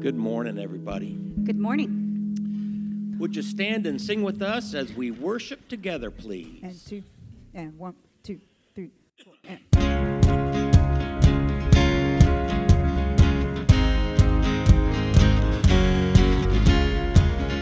Good 0.00 0.16
morning, 0.16 0.58
everybody. 0.58 1.14
Good 1.44 1.58
morning. 1.58 3.16
Would 3.18 3.34
you 3.36 3.42
stand 3.42 3.86
and 3.86 4.00
sing 4.00 4.22
with 4.22 4.42
us 4.42 4.74
as 4.74 4.92
we 4.92 5.10
worship 5.10 5.66
together, 5.68 6.10
please? 6.10 6.60
And 6.62 6.86
two, 6.86 7.02
and 7.54 7.78
one, 7.78 7.94
two, 8.22 8.40
three, 8.74 8.90
four, 9.24 9.34
and. 9.48 9.60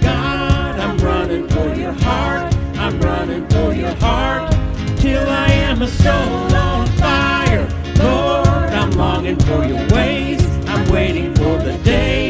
God, 0.01 0.81
I'm 0.81 0.99
running 0.99 1.49
for 1.49 1.75
your 1.75 1.93
heart. 1.93 2.55
I'm 2.77 3.01
running 3.01 3.47
for 3.49 3.73
your 3.73 3.95
heart. 3.97 4.51
Till 4.99 5.29
I 5.29 5.49
am 5.53 5.83
a 5.83 5.89
soul 5.89 6.57
on 6.57 6.87
fire. 6.99 7.69
Lord, 7.99 8.47
I'm 8.47 8.91
longing 8.93 9.39
for 9.41 9.65
your 9.65 9.87
ways. 9.89 10.45
I'm 10.67 10.91
waiting 10.91 11.35
for 11.35 11.59
the 11.59 11.79
day 11.85 12.22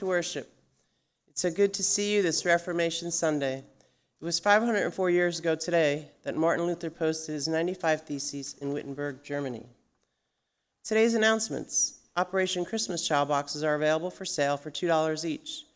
to 0.00 0.06
worship. 0.06 0.50
It's 1.28 1.42
so 1.42 1.50
good 1.50 1.74
to 1.74 1.82
see 1.82 2.14
you 2.14 2.22
this 2.22 2.46
Reformation 2.46 3.10
Sunday. 3.10 3.58
It 3.58 4.24
was 4.24 4.38
504 4.38 5.10
years 5.10 5.38
ago 5.38 5.54
today 5.54 6.08
that 6.22 6.36
Martin 6.36 6.66
Luther 6.66 6.88
posted 6.88 7.34
his 7.34 7.46
95 7.46 8.06
Theses 8.06 8.56
in 8.62 8.72
Wittenberg, 8.72 9.22
Germany. 9.22 9.66
Today's 10.82 11.12
announcements 11.12 11.98
Operation 12.16 12.64
Christmas 12.64 13.06
Child 13.06 13.28
boxes 13.28 13.62
are 13.62 13.74
available 13.74 14.10
for 14.10 14.24
sale 14.24 14.56
for 14.56 14.70
$2 14.70 15.24
each. 15.26 15.66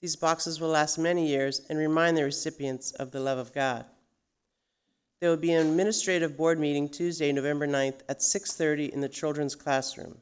These 0.00 0.16
boxes 0.16 0.60
will 0.60 0.70
last 0.70 0.98
many 0.98 1.28
years 1.28 1.62
and 1.70 1.78
remind 1.78 2.16
the 2.16 2.24
recipients 2.24 2.90
of 2.90 3.12
the 3.12 3.20
love 3.20 3.38
of 3.38 3.54
God. 3.54 3.84
There 5.20 5.30
will 5.30 5.36
be 5.36 5.52
an 5.52 5.64
administrative 5.64 6.36
board 6.36 6.58
meeting 6.58 6.88
Tuesday, 6.88 7.30
November 7.30 7.68
9th 7.68 8.00
at 8.08 8.20
6:30 8.20 8.92
in 8.92 9.00
the 9.00 9.08
children's 9.08 9.54
classroom. 9.54 10.18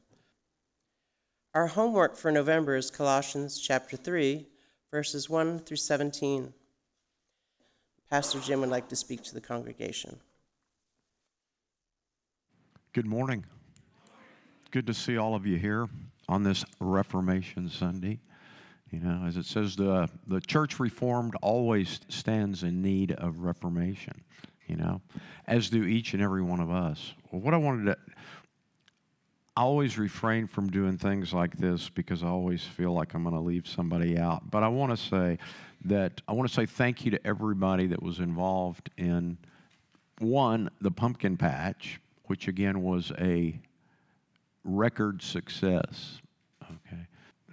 Our 1.54 1.66
homework 1.66 2.16
for 2.16 2.31
November 2.31 2.76
is 2.76 2.91
Colossians 2.91 3.59
chapter 3.59 3.97
3, 3.97 4.47
verses 4.91 5.31
1 5.31 5.60
through 5.60 5.78
17. 5.78 6.53
Pastor 8.10 8.38
Jim 8.41 8.60
would 8.60 8.69
like 8.69 8.88
to 8.91 8.97
speak 8.97 9.22
to 9.25 9.34
the 9.34 9.41
congregation. 9.41 10.20
Good 12.92 13.06
morning. 13.06 13.47
Good 14.70 14.87
to 14.88 14.94
see 14.94 15.16
all 15.16 15.34
of 15.34 15.47
you 15.47 15.56
here 15.56 15.88
on 16.28 16.42
this 16.42 16.66
Reformation 16.81 17.70
Sunday. 17.70 18.20
You 18.91 19.00
know, 19.00 19.25
as 19.26 19.38
it 19.38 19.47
says, 19.47 19.75
the, 19.75 20.08
the 20.26 20.42
church 20.42 20.78
reformed 20.78 21.34
always 21.41 22.00
stands 22.10 22.62
in 22.62 22.82
need 22.82 23.12
of 23.12 23.38
reformation, 23.38 24.22
you 24.66 24.76
know, 24.76 25.00
as 25.47 25.70
do 25.70 25.84
each 25.84 26.12
and 26.12 26.22
every 26.22 26.42
one 26.42 26.60
of 26.60 26.70
us. 26.70 27.14
Well, 27.31 27.41
what 27.41 27.54
I 27.54 27.58
wanted 27.58 27.87
to, 27.87 27.97
I 29.58 29.62
always 29.62 29.98
refrain 29.98 30.46
from 30.46 30.70
doing 30.70 30.98
things 30.98 31.32
like 31.32 31.58
this 31.58 31.88
because 31.88 32.22
I 32.22 32.28
always 32.28 32.62
feel 32.62 32.92
like 32.92 33.12
I'm 33.14 33.24
going 33.24 33.34
to 33.34 33.41
leave 33.41 33.66
somebody 33.66 34.16
out. 34.16 34.48
But 34.52 34.62
I 34.62 34.69
want 34.69 34.92
to 34.92 34.96
say 34.96 35.38
that 35.86 36.22
I 36.28 36.32
want 36.32 36.48
to 36.48 36.54
say 36.54 36.64
thank 36.64 37.04
you 37.04 37.10
to 37.10 37.26
everybody 37.26 37.88
that 37.88 38.00
was 38.00 38.20
involved 38.20 38.88
in 38.96 39.36
one, 40.20 40.70
the 40.80 40.92
pumpkin 40.92 41.36
patch, 41.36 42.00
which 42.26 42.46
again 42.46 42.84
was 42.84 43.10
a 43.19 43.60
record 44.62 45.22
success, 45.22 46.20
okay, 46.62 47.08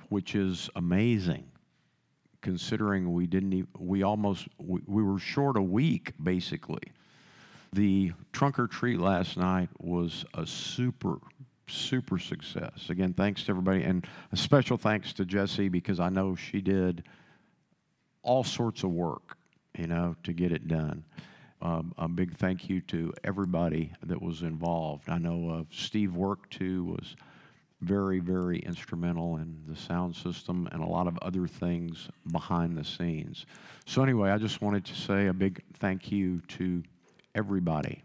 which 0.10 0.36
is 0.36 0.70
amazing 0.76 1.46
considering 2.44 3.14
we 3.14 3.26
didn't 3.26 3.54
even, 3.54 3.70
we 3.80 4.04
almost 4.04 4.48
we, 4.60 4.80
we 4.86 5.02
were 5.02 5.18
short 5.18 5.58
a 5.58 5.64
week 5.64 6.14
basically. 6.22 6.84
The 7.74 8.14
trunk 8.32 8.60
or 8.60 8.68
treat 8.68 9.00
last 9.00 9.38
night 9.38 9.70
was 9.80 10.24
a 10.36 10.46
super 10.46 11.18
super 11.68 12.20
success. 12.20 12.90
Again, 12.90 13.14
thanks 13.14 13.44
to 13.46 13.52
everybody 13.52 13.84
and 13.84 14.06
a 14.32 14.38
special 14.38 14.78
thanks 14.78 15.14
to 15.14 15.26
Jessie 15.26 15.70
because 15.70 16.00
I 16.00 16.10
know 16.10 16.36
she 16.36 16.62
did 16.62 17.04
all 18.22 18.44
sorts 18.44 18.84
of 18.84 18.92
work, 18.92 19.38
you 19.78 19.88
know, 19.88 20.16
to 20.24 20.34
get 20.34 20.52
it 20.52 20.68
done. 20.68 21.04
Um, 21.62 21.94
a 21.98 22.08
big 22.08 22.36
thank 22.38 22.70
you 22.70 22.82
to 22.82 23.14
everybody 23.24 23.92
that 24.04 24.22
was 24.22 24.42
involved. 24.42 25.10
I 25.10 25.18
know 25.18 25.50
uh, 25.50 25.64
Steve 25.72 26.16
Work 26.16 26.50
too 26.50 26.84
was 26.84 27.16
very, 27.82 28.20
very 28.20 28.60
instrumental 28.60 29.38
in 29.38 29.62
the 29.68 29.76
sound 29.76 30.16
system 30.16 30.68
and 30.72 30.82
a 30.82 30.86
lot 30.86 31.08
of 31.08 31.18
other 31.22 31.48
things 31.48 32.10
behind 32.32 32.78
the 32.78 32.84
scenes. 32.84 33.46
So, 33.86 34.04
anyway, 34.04 34.32
I 34.32 34.38
just 34.38 34.62
wanted 34.62 34.86
to 34.86 34.96
say 34.96 35.28
a 35.28 35.34
big 35.34 35.62
thank 35.80 36.12
you 36.12 36.42
to 36.50 36.84
everybody. 37.36 38.04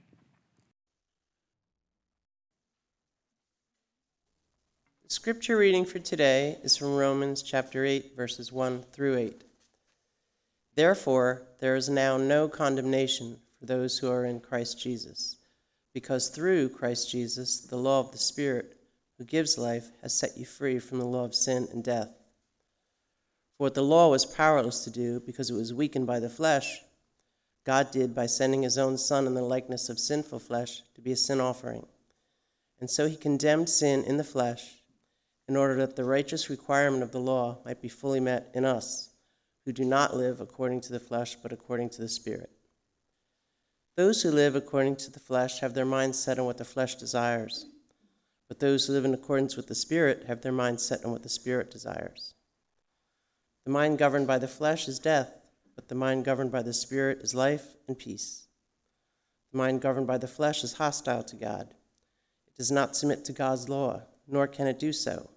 Scripture 5.11 5.57
reading 5.57 5.85
for 5.85 5.99
today 5.99 6.57
is 6.63 6.77
from 6.77 6.95
Romans 6.95 7.43
chapter 7.43 7.85
8, 7.85 8.15
verses 8.15 8.53
1 8.53 8.85
through 8.93 9.17
8. 9.17 9.43
Therefore, 10.77 11.43
there 11.59 11.75
is 11.75 11.89
now 11.89 12.17
no 12.17 12.49
condemnation 12.49 13.37
for 13.59 13.67
those 13.67 13.99
who 13.99 14.09
are 14.09 14.25
in 14.25 14.39
Christ 14.39 14.81
Jesus, 14.81 15.39
because 15.93 16.29
through 16.29 16.69
Christ 16.69 17.11
Jesus, 17.11 17.59
the 17.59 17.77
law 17.77 17.99
of 17.99 18.13
the 18.13 18.19
Spirit 18.19 18.77
who 19.19 19.25
gives 19.25 19.59
life 19.59 19.89
has 20.01 20.15
set 20.15 20.39
you 20.39 20.47
free 20.47 20.79
from 20.79 21.01
the 21.01 21.05
law 21.05 21.25
of 21.25 21.35
sin 21.35 21.67
and 21.73 21.83
death. 21.83 22.11
For 23.59 23.65
what 23.65 23.75
the 23.75 23.83
law 23.83 24.11
was 24.11 24.25
powerless 24.25 24.85
to 24.85 24.91
do 24.91 25.19
because 25.19 25.51
it 25.51 25.55
was 25.55 25.75
weakened 25.75 26.07
by 26.07 26.21
the 26.21 26.31
flesh, 26.31 26.83
God 27.67 27.91
did 27.91 28.15
by 28.15 28.27
sending 28.27 28.63
his 28.63 28.79
own 28.79 28.97
Son 28.97 29.27
in 29.27 29.35
the 29.35 29.43
likeness 29.43 29.89
of 29.89 29.99
sinful 29.99 30.39
flesh 30.39 30.83
to 30.95 31.01
be 31.01 31.11
a 31.11 31.17
sin 31.17 31.41
offering. 31.41 31.85
And 32.79 32.89
so 32.89 33.09
he 33.09 33.17
condemned 33.17 33.69
sin 33.69 34.05
in 34.05 34.17
the 34.17 34.23
flesh 34.23 34.77
in 35.51 35.57
order 35.57 35.75
that 35.75 35.97
the 35.97 36.05
righteous 36.05 36.49
requirement 36.49 37.03
of 37.03 37.11
the 37.11 37.19
law 37.19 37.59
might 37.65 37.83
be 37.83 37.89
fully 37.89 38.21
met 38.21 38.49
in 38.55 38.65
us, 38.65 39.11
who 39.65 39.73
do 39.73 39.85
not 39.85 40.17
live 40.17 40.41
according 40.41 40.81
to 40.81 40.93
the 40.93 41.01
flesh, 41.01 41.35
but 41.43 41.51
according 41.53 41.91
to 41.91 42.01
the 42.01 42.09
Spirit. 42.09 42.51
Those 43.97 44.23
who 44.23 44.31
live 44.31 44.55
according 44.55 44.95
to 44.99 45.11
the 45.11 45.19
flesh 45.19 45.59
have 45.59 45.75
their 45.75 45.85
minds 45.85 46.21
set 46.21 46.39
on 46.39 46.45
what 46.45 46.57
the 46.57 46.65
flesh 46.65 46.95
desires, 46.95 47.67
but 48.47 48.61
those 48.61 48.87
who 48.87 48.93
live 48.93 49.05
in 49.05 49.13
accordance 49.13 49.57
with 49.57 49.67
the 49.67 49.75
Spirit 49.75 50.27
have 50.29 50.41
their 50.41 50.53
minds 50.53 50.85
set 50.85 51.05
on 51.05 51.11
what 51.11 51.25
the 51.25 51.29
Spirit 51.29 51.69
desires. 51.69 52.35
The 53.65 53.73
mind 53.73 53.99
governed 53.99 54.29
by 54.29 54.39
the 54.39 54.47
flesh 54.47 54.87
is 54.87 55.01
death, 55.01 55.33
but 55.75 55.89
the 55.89 55.97
mind 55.97 56.25
governed 56.25 56.53
by 56.53 56.63
the 56.63 56.73
Spirit 56.73 57.23
is 57.23 57.35
life 57.35 57.75
and 57.89 57.99
peace. 57.99 58.47
The 59.51 59.59
mind 59.59 59.81
governed 59.81 60.07
by 60.07 60.19
the 60.19 60.29
flesh 60.29 60.63
is 60.63 60.75
hostile 60.75 61.25
to 61.25 61.35
God. 61.35 61.75
It 62.47 62.57
does 62.57 62.71
not 62.71 62.95
submit 62.95 63.25
to 63.25 63.33
God's 63.33 63.69
law, 63.69 64.03
nor 64.29 64.47
can 64.47 64.69
it 64.69 64.79
do 64.79 64.93
so. 64.93 65.29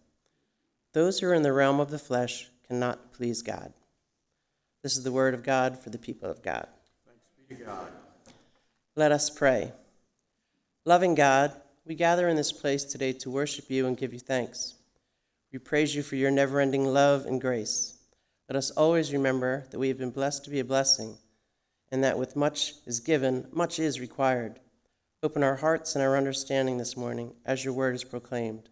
Those 0.94 1.20
who 1.20 1.28
are 1.28 1.34
in 1.34 1.42
the 1.42 1.52
realm 1.52 1.80
of 1.80 1.90
the 1.90 2.00
flesh 2.00 2.50
cannot 2.68 3.14
please 3.14 3.42
God. 3.42 3.74
This 4.84 4.96
is 4.96 5.04
the 5.04 5.12
word 5.12 5.34
of 5.34 5.44
God 5.44 5.80
for 5.80 5.90
the 5.90 5.98
people 5.98 6.30
of 6.30 6.44
God. 6.44 6.68
Thanks 7.06 7.26
be 7.50 7.56
to 7.56 7.64
God. 7.64 7.88
Let 8.96 9.12
us 9.12 9.30
pray. 9.30 9.72
Loving 10.86 11.16
God, 11.16 11.52
we 11.86 11.96
gather 11.96 12.28
in 12.28 12.36
this 12.36 12.52
place 12.52 12.84
today 12.84 13.12
to 13.14 13.32
worship 13.32 13.70
you 13.70 13.88
and 13.88 13.98
give 13.98 14.14
you 14.14 14.20
thanks. 14.20 14.76
We 15.52 15.60
praise 15.60 15.96
you 15.96 16.04
for 16.04 16.16
your 16.16 16.32
never 16.32 16.60
ending 16.60 16.86
love 16.86 17.26
and 17.26 17.42
grace. 17.42 17.98
Let 18.48 18.56
us 18.56 18.72
always 18.72 19.14
remember 19.14 19.66
that 19.72 19.80
we 19.80 19.88
have 19.88 19.98
been 19.98 20.12
blessed 20.12 20.44
to 20.44 20.50
be 20.50 20.60
a 20.60 20.66
blessing, 20.66 21.18
and 21.92 22.04
that 22.04 22.20
with 22.20 22.36
much 22.36 22.74
is 22.86 23.00
given, 23.00 23.48
much 23.52 23.80
is 23.80 24.00
required. 24.00 24.60
Open 25.24 25.42
our 25.42 25.56
hearts 25.56 25.96
and 25.96 26.04
our 26.04 26.18
understanding 26.18 26.78
this 26.78 26.98
morning 26.98 27.34
as 27.46 27.64
your 27.64 27.74
word 27.74 27.96
is 27.96 28.04
proclaimed. 28.04 28.70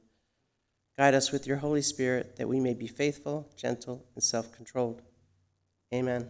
Guide 0.97 1.13
us 1.13 1.31
with 1.31 1.47
your 1.47 1.57
Holy 1.57 1.81
Spirit 1.81 2.35
that 2.35 2.49
we 2.49 2.59
may 2.59 2.73
be 2.73 2.88
faithful, 2.88 3.49
gentle, 3.55 4.05
and 4.13 4.23
self 4.23 4.51
controlled. 4.51 5.01
Amen. 5.93 6.29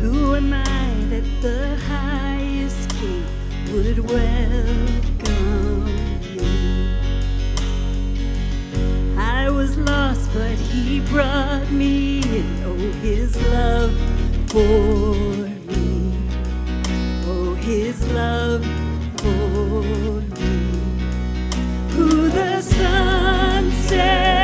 Who 0.00 0.34
am 0.34 0.52
I 0.52 1.06
that 1.08 1.24
the 1.40 1.76
highest 1.88 2.90
king 2.90 3.24
would 3.72 3.98
welcome 3.98 5.84
me? 6.36 6.98
I 9.16 9.48
was 9.48 9.78
lost, 9.78 10.30
but 10.34 10.58
he 10.58 11.00
brought 11.00 11.70
me 11.70 12.20
in. 12.20 12.63
His 13.02 13.36
love 13.50 13.92
for 14.48 15.14
me. 15.70 16.12
Oh, 17.26 17.54
his 17.54 18.06
love 18.12 18.64
for 19.16 20.20
me. 20.38 20.54
Who 21.94 22.28
the 22.28 22.60
sun 22.60 23.70
sets 23.72 24.43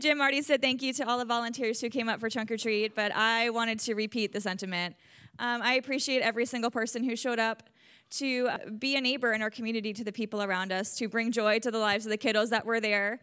Jim 0.00 0.18
already 0.18 0.40
said 0.40 0.62
thank 0.62 0.80
you 0.80 0.94
to 0.94 1.06
all 1.06 1.18
the 1.18 1.26
volunteers 1.26 1.78
who 1.80 1.90
came 1.90 2.08
up 2.08 2.20
for 2.20 2.30
trunk 2.30 2.50
or 2.50 2.56
treat, 2.56 2.94
but 2.94 3.12
I 3.14 3.50
wanted 3.50 3.78
to 3.80 3.94
repeat 3.94 4.32
the 4.32 4.40
sentiment. 4.40 4.96
Um, 5.38 5.60
I 5.62 5.74
appreciate 5.74 6.22
every 6.22 6.46
single 6.46 6.70
person 6.70 7.04
who 7.04 7.14
showed 7.14 7.38
up 7.38 7.68
to 8.12 8.48
be 8.78 8.96
a 8.96 9.00
neighbor 9.00 9.32
in 9.34 9.42
our 9.42 9.50
community 9.50 9.92
to 9.92 10.02
the 10.02 10.10
people 10.10 10.42
around 10.42 10.72
us, 10.72 10.96
to 10.96 11.08
bring 11.08 11.30
joy 11.30 11.58
to 11.58 11.70
the 11.70 11.78
lives 11.78 12.06
of 12.06 12.10
the 12.10 12.18
kiddos 12.18 12.48
that 12.48 12.64
were 12.64 12.80
there. 12.80 13.20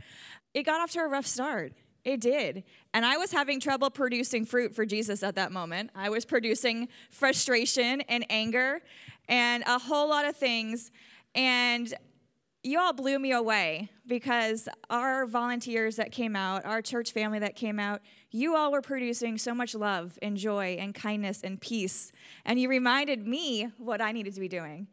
It 0.54 0.64
got 0.64 0.80
off 0.80 0.92
to 0.92 1.00
a 1.00 1.08
rough 1.08 1.26
start. 1.26 1.74
It 2.06 2.22
did. 2.22 2.64
And 2.94 3.06
I 3.06 3.18
was 3.18 3.32
having 3.32 3.60
trouble 3.60 3.90
producing 3.90 4.46
fruit 4.46 4.76
for 4.76 4.86
Jesus 4.86 5.24
at 5.24 5.36
that 5.36 5.52
moment. 5.52 5.90
I 5.96 6.10
was 6.10 6.26
producing 6.26 6.90
frustration 7.10 8.02
and 8.02 8.24
anger 8.30 8.82
and 9.28 9.64
a 9.66 9.80
whole 9.80 10.08
lot 10.08 10.26
of 10.26 10.36
things. 10.36 10.92
And 11.34 11.94
you 12.68 12.80
all 12.80 12.94
blew 12.94 13.18
me 13.18 13.32
away 13.32 13.90
because 14.06 14.68
our 14.90 15.26
volunteers 15.26 15.96
that 15.96 16.12
came 16.12 16.36
out, 16.36 16.66
our 16.66 16.82
church 16.82 17.12
family 17.12 17.40
that 17.40 17.56
came 17.56 17.80
out, 17.80 18.02
you 18.30 18.56
all 18.56 18.72
were 18.72 18.82
producing 18.82 19.38
so 19.38 19.54
much 19.54 19.74
love 19.74 20.20
and 20.22 20.36
joy 20.36 20.76
and 20.80 20.94
kindness 20.94 21.42
and 21.44 21.62
peace. 21.62 22.12
And 22.46 22.60
you 22.60 22.68
reminded 22.68 23.26
me 23.26 23.70
what 23.78 24.02
I 24.02 24.12
needed 24.12 24.34
to 24.36 24.42
be 24.42 24.50
doing. 24.50 24.88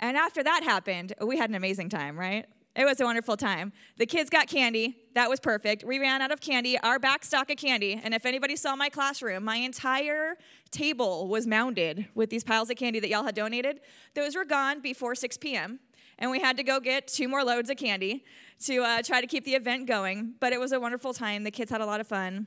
And 0.00 0.16
after 0.16 0.42
that 0.42 0.62
happened, 0.62 1.12
we 1.20 1.36
had 1.36 1.50
an 1.50 1.56
amazing 1.56 1.90
time, 1.90 2.18
right? 2.18 2.46
It 2.74 2.84
was 2.84 3.00
a 3.00 3.04
wonderful 3.04 3.36
time. 3.36 3.72
The 3.96 4.06
kids 4.06 4.30
got 4.30 4.46
candy. 4.46 4.96
That 5.14 5.28
was 5.28 5.40
perfect. 5.40 5.84
We 5.84 5.98
ran 5.98 6.22
out 6.22 6.30
of 6.30 6.40
candy, 6.40 6.78
our 6.78 6.98
back 6.98 7.24
stock 7.24 7.50
of 7.50 7.56
candy. 7.56 8.00
And 8.02 8.14
if 8.14 8.24
anybody 8.24 8.54
saw 8.56 8.76
my 8.76 8.88
classroom, 8.88 9.44
my 9.44 9.56
entire 9.56 10.36
table 10.70 11.26
was 11.26 11.46
mounded 11.46 12.06
with 12.14 12.30
these 12.30 12.44
piles 12.44 12.70
of 12.70 12.76
candy 12.76 13.00
that 13.00 13.08
y'all 13.08 13.24
had 13.24 13.34
donated. 13.34 13.80
Those 14.14 14.36
were 14.36 14.44
gone 14.44 14.80
before 14.80 15.14
6 15.14 15.36
p.m 15.38 15.80
and 16.18 16.30
we 16.30 16.40
had 16.40 16.56
to 16.56 16.62
go 16.62 16.80
get 16.80 17.06
two 17.06 17.28
more 17.28 17.44
loads 17.44 17.70
of 17.70 17.76
candy 17.76 18.24
to 18.64 18.82
uh, 18.82 19.02
try 19.02 19.20
to 19.20 19.26
keep 19.26 19.44
the 19.44 19.54
event 19.54 19.86
going. 19.86 20.34
But 20.40 20.52
it 20.52 20.60
was 20.60 20.72
a 20.72 20.80
wonderful 20.80 21.12
time. 21.14 21.44
The 21.44 21.50
kids 21.50 21.70
had 21.70 21.80
a 21.80 21.86
lot 21.86 22.00
of 22.00 22.06
fun. 22.06 22.46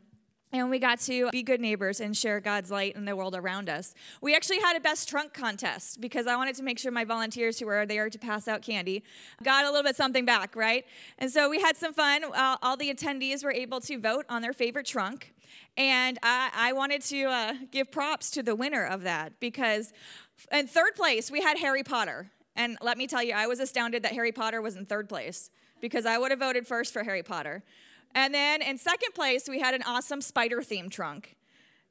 And 0.53 0.69
we 0.69 0.79
got 0.79 0.99
to 1.01 1.29
be 1.29 1.43
good 1.43 1.61
neighbors 1.61 2.01
and 2.01 2.15
share 2.15 2.41
God's 2.41 2.69
light 2.69 2.97
in 2.97 3.05
the 3.05 3.15
world 3.15 3.35
around 3.35 3.69
us. 3.69 3.93
We 4.21 4.35
actually 4.35 4.59
had 4.59 4.75
a 4.75 4.81
best 4.81 5.07
trunk 5.07 5.33
contest 5.33 6.01
because 6.01 6.27
I 6.27 6.35
wanted 6.35 6.55
to 6.55 6.63
make 6.63 6.77
sure 6.77 6.91
my 6.91 7.05
volunteers 7.05 7.57
who 7.57 7.67
were 7.67 7.85
there 7.85 8.09
to 8.09 8.19
pass 8.19 8.49
out 8.49 8.61
candy 8.61 9.03
got 9.41 9.63
a 9.63 9.69
little 9.69 9.83
bit 9.83 9.95
something 9.95 10.25
back, 10.25 10.57
right? 10.57 10.83
And 11.17 11.31
so 11.31 11.49
we 11.49 11.61
had 11.61 11.77
some 11.77 11.93
fun. 11.93 12.25
Uh, 12.25 12.57
all 12.61 12.75
the 12.75 12.93
attendees 12.93 13.45
were 13.45 13.53
able 13.53 13.79
to 13.79 13.97
vote 13.97 14.25
on 14.27 14.41
their 14.41 14.51
favorite 14.51 14.85
trunk. 14.85 15.33
And 15.77 16.19
I, 16.21 16.49
I 16.53 16.73
wanted 16.73 17.01
to 17.03 17.23
uh, 17.23 17.53
give 17.71 17.89
props 17.89 18.29
to 18.31 18.43
the 18.43 18.53
winner 18.53 18.85
of 18.85 19.03
that 19.03 19.39
because 19.39 19.93
in 20.51 20.67
third 20.67 20.95
place, 20.95 21.31
we 21.31 21.41
had 21.41 21.59
Harry 21.59 21.83
Potter. 21.83 22.29
And 22.61 22.77
let 22.79 22.95
me 22.95 23.07
tell 23.07 23.23
you, 23.23 23.33
I 23.33 23.47
was 23.47 23.59
astounded 23.59 24.03
that 24.03 24.11
Harry 24.11 24.31
Potter 24.31 24.61
was 24.61 24.75
in 24.75 24.85
third 24.85 25.09
place 25.09 25.49
because 25.79 26.05
I 26.05 26.19
would 26.19 26.29
have 26.29 26.41
voted 26.41 26.67
first 26.67 26.93
for 26.93 27.03
Harry 27.03 27.23
Potter. 27.23 27.63
And 28.13 28.35
then 28.35 28.61
in 28.61 28.77
second 28.77 29.15
place, 29.15 29.49
we 29.49 29.59
had 29.59 29.73
an 29.73 29.81
awesome 29.81 30.21
spider 30.21 30.57
themed 30.57 30.91
trunk, 30.91 31.37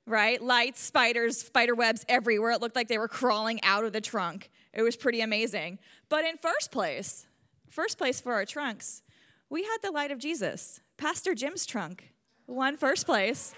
right? 0.06 0.40
Lights, 0.40 0.80
spiders, 0.80 1.38
spider 1.38 1.74
webs 1.74 2.06
everywhere. 2.08 2.52
It 2.52 2.60
looked 2.60 2.76
like 2.76 2.86
they 2.86 2.98
were 2.98 3.08
crawling 3.08 3.60
out 3.64 3.82
of 3.82 3.92
the 3.92 4.00
trunk. 4.00 4.48
It 4.72 4.82
was 4.82 4.96
pretty 4.96 5.20
amazing. 5.22 5.80
But 6.08 6.24
in 6.24 6.36
first 6.36 6.70
place, 6.70 7.26
first 7.68 7.98
place 7.98 8.20
for 8.20 8.34
our 8.34 8.44
trunks, 8.44 9.02
we 9.48 9.64
had 9.64 9.78
the 9.82 9.90
light 9.90 10.12
of 10.12 10.20
Jesus. 10.20 10.78
Pastor 10.96 11.34
Jim's 11.34 11.66
trunk 11.66 12.12
won 12.46 12.76
first 12.76 13.06
place 13.06 13.54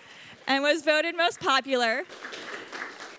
and 0.47 0.62
was 0.62 0.83
voted 0.83 1.14
most 1.14 1.40
popular. 1.40 2.04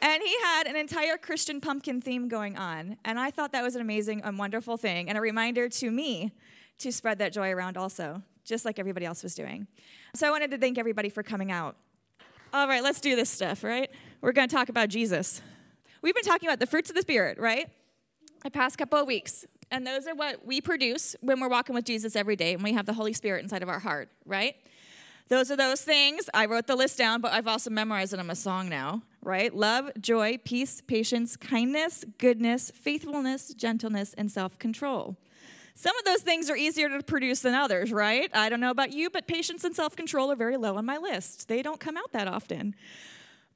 And 0.03 0.21
he 0.21 0.35
had 0.41 0.67
an 0.67 0.75
entire 0.75 1.17
Christian 1.17 1.61
pumpkin 1.61 2.01
theme 2.01 2.27
going 2.27 2.57
on. 2.57 2.97
And 3.05 3.17
I 3.17 3.31
thought 3.31 3.53
that 3.53 3.63
was 3.63 3.75
an 3.75 3.81
amazing 3.81 4.21
and 4.21 4.37
wonderful 4.37 4.75
thing, 4.75 5.07
and 5.07 5.17
a 5.17 5.21
reminder 5.21 5.69
to 5.69 5.89
me 5.89 6.33
to 6.79 6.91
spread 6.91 7.19
that 7.19 7.31
joy 7.31 7.51
around 7.51 7.77
also, 7.77 8.21
just 8.43 8.65
like 8.65 8.79
everybody 8.79 9.05
else 9.05 9.23
was 9.23 9.33
doing. 9.33 9.65
So 10.13 10.27
I 10.27 10.31
wanted 10.31 10.51
to 10.51 10.57
thank 10.57 10.77
everybody 10.77 11.07
for 11.07 11.23
coming 11.23 11.53
out. 11.53 11.77
All 12.53 12.67
right, 12.67 12.83
let's 12.83 12.99
do 12.99 13.15
this 13.15 13.29
stuff, 13.29 13.63
right? 13.63 13.89
We're 14.19 14.33
going 14.33 14.49
to 14.49 14.53
talk 14.53 14.67
about 14.67 14.89
Jesus. 14.89 15.41
We've 16.01 16.13
been 16.13 16.25
talking 16.25 16.49
about 16.49 16.59
the 16.59 16.67
fruits 16.67 16.89
of 16.89 16.97
the 16.97 17.01
Spirit, 17.01 17.39
right? 17.39 17.69
The 18.43 18.51
past 18.51 18.77
couple 18.77 18.99
of 18.99 19.07
weeks. 19.07 19.45
And 19.71 19.87
those 19.87 20.05
are 20.05 20.15
what 20.15 20.45
we 20.45 20.59
produce 20.59 21.15
when 21.21 21.39
we're 21.39 21.47
walking 21.47 21.73
with 21.75 21.85
Jesus 21.85 22.17
every 22.17 22.35
day, 22.35 22.53
and 22.53 22.61
we 22.61 22.73
have 22.73 22.85
the 22.85 22.93
Holy 22.93 23.13
Spirit 23.13 23.41
inside 23.41 23.63
of 23.63 23.69
our 23.69 23.79
heart, 23.79 24.09
right? 24.25 24.55
Those 25.29 25.49
are 25.51 25.55
those 25.55 25.81
things. 25.81 26.29
I 26.33 26.45
wrote 26.45 26.67
the 26.67 26.75
list 26.75 26.97
down, 26.97 27.21
but 27.21 27.31
I've 27.31 27.47
also 27.47 27.69
memorized 27.69 28.13
it 28.13 28.19
in 28.19 28.29
a 28.29 28.35
song 28.35 28.69
now, 28.69 29.01
right? 29.21 29.53
Love, 29.55 29.89
joy, 29.99 30.37
peace, 30.43 30.81
patience, 30.81 31.37
kindness, 31.37 32.03
goodness, 32.17 32.71
faithfulness, 32.71 33.53
gentleness, 33.53 34.13
and 34.17 34.31
self 34.31 34.59
control. 34.59 35.17
Some 35.75 35.97
of 35.97 36.05
those 36.05 36.21
things 36.21 36.49
are 36.49 36.55
easier 36.55 36.87
to 36.89 37.01
produce 37.01 37.39
than 37.39 37.55
others, 37.55 37.91
right? 37.91 38.29
I 38.33 38.49
don't 38.49 38.59
know 38.59 38.69
about 38.69 38.93
you, 38.93 39.09
but 39.09 39.25
patience 39.25 39.63
and 39.63 39.75
self 39.75 39.95
control 39.95 40.31
are 40.31 40.35
very 40.35 40.57
low 40.57 40.77
on 40.77 40.85
my 40.85 40.97
list. 40.97 41.47
They 41.47 41.61
don't 41.61 41.79
come 41.79 41.97
out 41.97 42.11
that 42.11 42.27
often. 42.27 42.75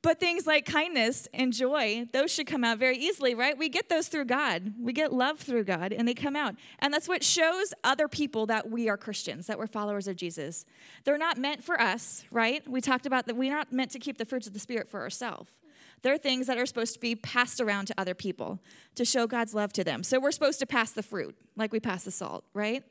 But 0.01 0.19
things 0.19 0.45
like 0.45 0.65
kindness 0.65 1.27
and 1.33 1.51
joy, 1.51 2.07
those 2.13 2.31
should 2.31 2.47
come 2.47 2.63
out 2.63 2.77
very 2.77 2.97
easily, 2.97 3.33
right? 3.33 3.57
We 3.57 3.67
get 3.67 3.89
those 3.89 4.07
through 4.07 4.25
God. 4.25 4.73
We 4.79 4.93
get 4.93 5.11
love 5.11 5.39
through 5.39 5.63
God, 5.63 5.91
and 5.91 6.07
they 6.07 6.13
come 6.13 6.35
out. 6.35 6.55
And 6.79 6.93
that's 6.93 7.07
what 7.07 7.23
shows 7.23 7.73
other 7.83 8.07
people 8.07 8.45
that 8.45 8.69
we 8.69 8.89
are 8.89 8.97
Christians, 8.97 9.47
that 9.47 9.57
we're 9.57 9.67
followers 9.67 10.07
of 10.07 10.15
Jesus. 10.15 10.65
They're 11.03 11.17
not 11.17 11.37
meant 11.37 11.63
for 11.63 11.81
us, 11.81 12.25
right? 12.31 12.67
We 12.69 12.79
talked 12.79 13.05
about 13.05 13.25
that 13.25 13.35
we're 13.35 13.51
not 13.51 13.73
meant 13.73 13.91
to 13.91 13.99
keep 13.99 14.17
the 14.17 14.25
fruits 14.25 14.45
of 14.45 14.53
the 14.53 14.59
Spirit 14.59 14.87
for 14.87 15.01
ourselves. 15.01 15.51
They're 16.03 16.19
things 16.19 16.45
that 16.45 16.59
are 16.59 16.67
supposed 16.67 16.93
to 16.93 16.99
be 16.99 17.15
passed 17.15 17.59
around 17.59 17.87
to 17.87 17.95
other 17.97 18.13
people 18.13 18.59
to 18.95 19.03
show 19.03 19.25
God's 19.25 19.55
love 19.55 19.73
to 19.73 19.83
them. 19.83 20.03
So 20.03 20.19
we're 20.19 20.31
supposed 20.31 20.59
to 20.59 20.67
pass 20.67 20.91
the 20.91 21.01
fruit, 21.01 21.35
like 21.55 21.73
we 21.73 21.79
pass 21.79 22.03
the 22.03 22.11
salt, 22.11 22.43
right? 22.53 22.83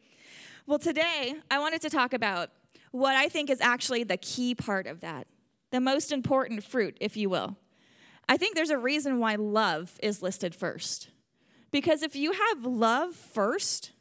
Well, 0.67 0.81
today 0.81 1.35
I 1.51 1.61
wanted 1.61 1.83
to 1.83 1.91
talk 1.91 2.13
about 2.13 2.51
what 2.91 3.15
I 3.15 3.29
think 3.29 3.49
is 3.49 3.61
actually 3.61 4.03
the 4.03 4.17
key 4.17 4.57
part 4.57 4.89
of 4.89 5.01
that 5.03 5.29
the 5.77 5.81
most 5.81 6.11
important 6.11 6.65
fruit, 6.65 6.97
if 7.03 7.19
you 7.19 7.29
will. 7.29 7.57
I 8.29 8.39
think 8.39 8.55
there's 8.57 8.71
a 8.71 8.79
reason 8.79 9.21
why 9.21 9.35
love 9.35 10.01
is 10.03 10.23
listed 10.23 10.55
first. 10.55 11.11
Because 11.71 12.03
if 12.03 12.17
you 12.17 12.33
have 12.33 12.65
love 12.65 13.15
first, 13.15 13.93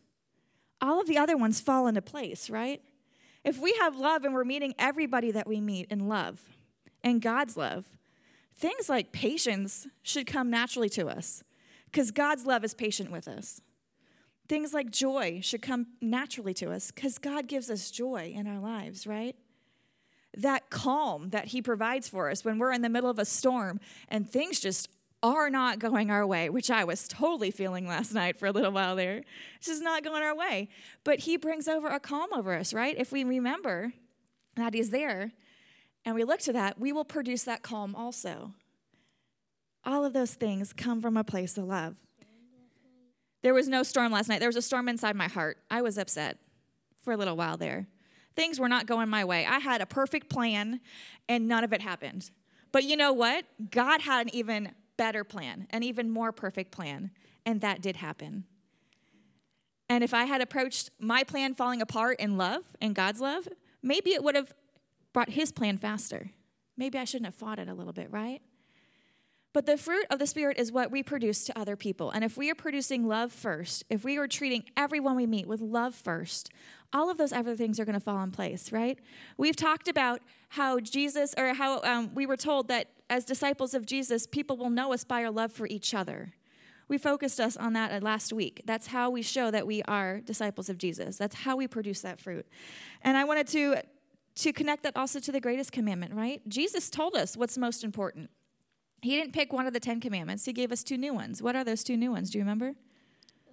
all 0.82 1.02
of 1.02 1.08
the 1.08 1.18
other 1.18 1.36
ones 1.36 1.60
fall 1.60 1.88
into 1.88 2.02
place, 2.02 2.50
right? 2.50 2.82
If 3.44 3.60
we 3.60 3.74
have 3.82 3.98
love 3.98 4.24
and 4.24 4.34
we're 4.34 4.46
meeting 4.46 4.74
everybody 4.80 5.32
that 5.32 5.48
we 5.48 5.60
meet 5.60 5.88
in 5.92 6.08
love 6.08 6.42
and 7.04 7.22
God's 7.22 7.58
love, 7.58 7.86
things 8.56 8.88
like 8.88 9.12
patience 9.12 9.86
should 10.02 10.26
come 10.26 10.50
naturally 10.50 10.90
to 10.90 11.08
us 11.08 11.44
because 11.92 12.10
God's 12.12 12.46
love 12.46 12.64
is 12.64 12.74
patient 12.74 13.12
with 13.12 13.28
us. 13.28 13.60
Things 14.48 14.74
like 14.74 14.92
joy 14.92 15.42
should 15.42 15.62
come 15.62 15.88
naturally 16.02 16.54
to 16.56 16.72
us 16.72 16.92
because 16.92 17.18
God 17.18 17.48
gives 17.48 17.70
us 17.70 17.92
joy 17.92 18.32
in 18.34 18.48
our 18.48 18.60
lives, 18.60 19.06
right? 19.06 19.36
That 20.38 20.70
calm 20.70 21.30
that 21.30 21.48
He 21.48 21.62
provides 21.62 22.08
for 22.08 22.30
us 22.30 22.44
when 22.44 22.58
we're 22.58 22.72
in 22.72 22.82
the 22.82 22.90
middle 22.90 23.10
of 23.10 23.20
a 23.20 23.26
storm 23.26 23.80
and 24.10 24.30
things 24.30 24.60
just 24.60 24.90
are 25.24 25.50
not 25.50 25.80
going 25.80 26.12
our 26.12 26.26
way, 26.26 26.50
which 26.50 26.70
I 26.70 26.84
was 26.84 27.08
totally 27.08 27.50
feeling 27.50 27.88
last 27.88 28.14
night 28.14 28.38
for 28.38 28.46
a 28.46 28.52
little 28.52 28.72
while 28.72 28.96
there. 28.96 29.24
It's 29.58 29.68
just 29.68 29.82
not 29.82 30.04
going 30.04 30.22
our 30.22 30.36
way. 30.36 30.70
But 31.04 31.20
He 31.20 31.38
brings 31.38 31.68
over 31.68 31.88
a 31.88 32.00
calm 32.00 32.30
over 32.34 32.54
us, 32.54 32.74
right? 32.74 32.96
If 32.98 33.12
we 33.12 33.24
remember 33.24 33.94
that 34.56 34.74
He's 34.74 34.92
there 34.92 35.32
and 36.04 36.16
we 36.16 36.24
look 36.24 36.42
to 36.42 36.54
that, 36.54 36.80
we 36.80 36.92
will 36.92 37.06
produce 37.06 37.44
that 37.44 37.64
calm 37.64 37.96
also. 37.96 38.54
All 39.84 40.06
of 40.06 40.14
those 40.14 40.34
things 40.34 40.74
come 40.74 41.02
from 41.02 41.18
a 41.18 41.24
place 41.24 41.58
of 41.58 41.66
love. 41.66 41.96
There 43.42 43.54
was 43.54 43.68
no 43.68 43.84
storm 43.84 44.12
last 44.12 44.28
night. 44.28 44.40
There 44.40 44.50
was 44.50 44.56
a 44.56 44.62
storm 44.62 44.90
inside 44.90 45.16
my 45.16 45.28
heart. 45.28 45.58
I 45.70 45.82
was 45.82 45.98
upset 45.98 46.40
for 47.02 47.14
a 47.14 47.18
little 47.18 47.38
while 47.38 47.58
there. 47.58 47.88
Things 48.36 48.60
were 48.60 48.70
not 48.70 48.86
going 48.86 49.10
my 49.10 49.24
way. 49.24 49.46
I 49.46 49.60
had 49.60 49.82
a 49.82 49.86
perfect 49.86 50.30
plan 50.30 50.82
and 51.30 51.48
none 51.48 51.64
of 51.64 51.74
it 51.74 51.82
happened. 51.82 52.30
But 52.72 52.84
you 52.84 52.98
know 52.98 53.14
what? 53.14 53.46
God 53.72 54.02
had 54.02 54.28
an 54.28 54.36
even 54.36 54.72
better 54.98 55.24
plan, 55.24 55.68
an 55.70 55.84
even 55.84 56.10
more 56.10 56.32
perfect 56.32 56.72
plan, 56.72 57.12
and 57.46 57.62
that 57.62 57.82
did 57.82 57.98
happen. 57.98 58.46
And 59.88 60.04
if 60.04 60.14
I 60.14 60.26
had 60.26 60.42
approached 60.42 60.90
my 61.00 61.24
plan 61.24 61.54
falling 61.54 61.82
apart 61.82 62.20
in 62.20 62.38
love 62.38 62.64
and 62.82 62.96
God's 62.96 63.22
love, 63.22 63.48
maybe 63.84 64.12
it 64.12 64.24
would 64.24 64.36
have 64.36 64.54
brought 65.14 65.30
his 65.30 65.52
plan 65.52 65.78
faster. 65.78 66.32
Maybe 66.76 66.98
I 66.98 67.06
shouldn't 67.06 67.28
have 67.28 67.36
fought 67.36 67.60
it 67.60 67.70
a 67.70 67.74
little 67.74 67.94
bit, 67.94 68.12
right? 68.12 68.42
But 69.56 69.68
the 69.68 69.78
fruit 69.78 70.06
of 70.10 70.20
the 70.20 70.28
Spirit 70.28 70.60
is 70.60 70.74
what 70.74 70.92
we 70.92 71.02
produce 71.02 71.46
to 71.46 71.58
other 71.58 71.78
people. 71.78 72.12
And 72.12 72.26
if 72.26 72.36
we 72.36 72.52
are 72.52 72.56
producing 72.56 73.08
love 73.08 73.32
first, 73.32 73.86
if 73.90 74.04
we 74.04 74.18
are 74.18 74.28
treating 74.28 74.66
everyone 74.76 75.16
we 75.16 75.26
meet 75.26 75.48
with 75.48 75.62
love 75.62 75.96
first, 75.96 76.50
all 76.92 77.10
of 77.10 77.18
those 77.18 77.32
other 77.32 77.56
things 77.56 77.80
are 77.80 77.86
going 77.86 77.94
to 77.94 78.02
fall 78.02 78.22
in 78.22 78.32
place, 78.32 78.74
right? 78.74 79.00
We've 79.38 79.56
talked 79.56 79.88
about 79.88 80.20
how 80.50 80.82
Jesus, 80.82 81.34
or 81.38 81.54
how 81.54 81.82
um, 81.84 82.14
we 82.14 82.26
were 82.26 82.36
told 82.36 82.68
that 82.68 82.88
as 83.10 83.24
disciples 83.24 83.74
of 83.74 83.86
Jesus, 83.86 84.28
people 84.28 84.58
will 84.58 84.70
know 84.70 84.92
us 84.92 85.06
by 85.06 85.24
our 85.24 85.32
love 85.32 85.54
for 85.54 85.68
each 85.68 85.94
other. 85.94 86.34
We 86.90 86.98
focused 86.98 87.40
us 87.40 87.56
on 87.56 87.72
that 87.74 88.04
last 88.04 88.34
week. 88.34 88.62
That's 88.66 88.88
how 88.88 89.10
we 89.10 89.22
show 89.22 89.52
that 89.52 89.66
we 89.66 89.82
are 89.84 90.20
disciples 90.20 90.68
of 90.68 90.78
Jesus. 90.78 91.16
That's 91.16 91.36
how 91.36 91.56
we 91.56 91.70
produce 91.70 92.02
that 92.02 92.20
fruit. 92.20 92.46
And 93.04 93.16
I 93.16 93.24
wanted 93.24 93.48
to 93.48 93.78
to 94.36 94.52
connect 94.52 94.84
that 94.84 94.98
also 94.98 95.18
to 95.22 95.32
the 95.32 95.40
greatest 95.40 95.72
commandment, 95.72 96.14
right? 96.14 96.42
Jesus 96.50 96.90
told 96.90 97.16
us 97.16 97.38
what's 97.38 97.58
most 97.58 97.86
important. 97.86 98.30
He 99.06 99.16
didn't 99.16 99.34
pick 99.34 99.54
one 99.54 99.68
of 99.68 99.74
the 99.74 99.80
Ten 99.80 100.02
Commandments, 100.02 100.46
He 100.46 100.52
gave 100.52 100.72
us 100.72 100.84
two 100.84 100.98
new 100.98 101.14
ones. 101.14 101.40
What 101.40 101.56
are 101.56 101.64
those 101.64 101.84
two 101.84 101.96
new 101.96 102.12
ones? 102.12 102.32
Do 102.32 102.40
you 102.40 102.44
remember? 102.44 102.70
Uh, 103.48 103.52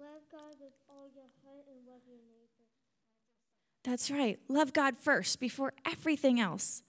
love 0.00 0.22
God 0.32 0.54
with 0.58 0.72
all 0.88 1.06
your 1.14 1.26
heart, 1.44 1.66
and 1.68 1.86
love 1.86 2.00
your 2.08 2.16
neighbor. 2.16 2.64
That's 3.84 4.10
right. 4.10 4.38
Love 4.48 4.72
God 4.72 4.96
first 4.96 5.38
before 5.38 5.74
everything 5.86 6.40
else, 6.40 6.82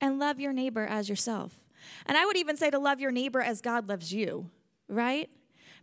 and 0.00 0.18
love 0.18 0.40
your 0.40 0.52
neighbor 0.52 0.84
as 0.84 1.08
yourself. 1.08 1.60
And 2.06 2.16
I 2.16 2.26
would 2.26 2.36
even 2.36 2.56
say 2.56 2.70
to 2.70 2.78
love 2.80 2.98
your 2.98 3.12
neighbor 3.12 3.40
as 3.40 3.60
God 3.60 3.88
loves 3.88 4.12
you, 4.12 4.50
right? 4.88 5.30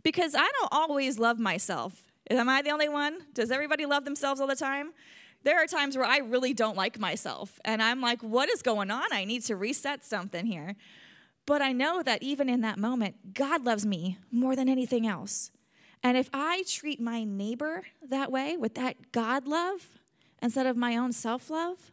Because 0.03 0.35
I 0.35 0.49
don't 0.59 0.73
always 0.73 1.19
love 1.19 1.39
myself. 1.39 2.03
Am 2.29 2.49
I 2.49 2.61
the 2.61 2.71
only 2.71 2.89
one? 2.89 3.19
Does 3.33 3.49
everybody 3.49 3.85
love 3.85 4.03
themselves 4.03 4.41
all 4.41 4.47
the 4.47 4.57
time? 4.57 4.91
There 5.43 5.63
are 5.63 5.67
times 5.67 5.95
where 5.95 6.05
I 6.05 6.17
really 6.17 6.53
don't 6.53 6.75
like 6.75 6.99
myself, 6.99 7.61
and 7.63 7.81
I'm 7.81 8.01
like, 8.01 8.21
what 8.21 8.49
is 8.49 8.61
going 8.61 8.91
on? 8.91 9.05
I 9.13 9.23
need 9.23 9.43
to 9.43 9.55
reset 9.55 10.03
something 10.03 10.45
here. 10.45 10.75
But 11.45 11.61
I 11.61 11.71
know 11.71 12.03
that 12.03 12.21
even 12.23 12.49
in 12.49 12.61
that 12.61 12.77
moment, 12.77 13.33
God 13.33 13.65
loves 13.65 13.85
me 13.85 14.17
more 14.31 14.55
than 14.55 14.69
anything 14.69 15.07
else. 15.07 15.51
And 16.03 16.17
if 16.17 16.29
I 16.33 16.63
treat 16.67 16.99
my 16.99 17.23
neighbor 17.23 17.83
that 18.07 18.31
way, 18.31 18.57
with 18.57 18.75
that 18.75 19.11
God 19.11 19.47
love, 19.47 19.87
instead 20.41 20.65
of 20.65 20.75
my 20.75 20.97
own 20.97 21.11
self 21.11 21.49
love, 21.49 21.91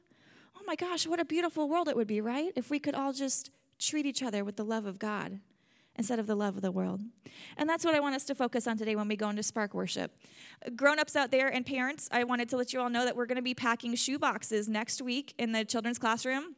oh 0.57 0.62
my 0.67 0.76
gosh, 0.76 1.07
what 1.07 1.21
a 1.21 1.25
beautiful 1.25 1.69
world 1.69 1.88
it 1.88 1.97
would 1.97 2.07
be, 2.07 2.21
right? 2.21 2.52
If 2.57 2.71
we 2.71 2.78
could 2.78 2.95
all 2.95 3.12
just 3.12 3.50
treat 3.78 4.07
each 4.07 4.23
other 4.23 4.45
with 4.45 4.57
the 4.57 4.64
love 4.64 4.87
of 4.87 4.99
God 4.99 5.40
instead 5.97 6.19
of 6.19 6.26
the 6.26 6.37
love 6.37 6.57
of 6.57 6.62
the 6.62 6.71
world. 6.71 7.00
And 7.57 7.69
that's 7.69 7.85
what 7.85 7.95
I 7.95 8.00
want 8.00 8.14
us 8.14 8.25
to 8.26 8.35
focus 8.35 8.67
on 8.67 8.78
today 8.78 8.95
when 8.95 9.09
we 9.09 9.17
go 9.17 9.28
into 9.28 9.43
Spark 9.43 9.75
Worship. 9.75 10.12
Grown 10.76 10.99
ups 10.99 11.17
out 11.17 11.31
there 11.31 11.49
and 11.49 11.67
parents, 11.67 12.09
I 12.12 12.25
wanted 12.25 12.49
to 12.50 12.57
let 12.57 12.73
you 12.73 12.81
all 12.81 12.88
know 12.88 13.05
that 13.05 13.17
we're 13.17 13.26
going 13.26 13.37
to 13.37 13.43
be 13.43 13.55
packing 13.55 13.95
shoe 13.97 14.19
boxes 14.19 14.69
next 14.69 15.02
week 15.02 15.35
in 15.38 15.52
the 15.52 15.64
children's 15.64 15.99
classroom 15.99 16.55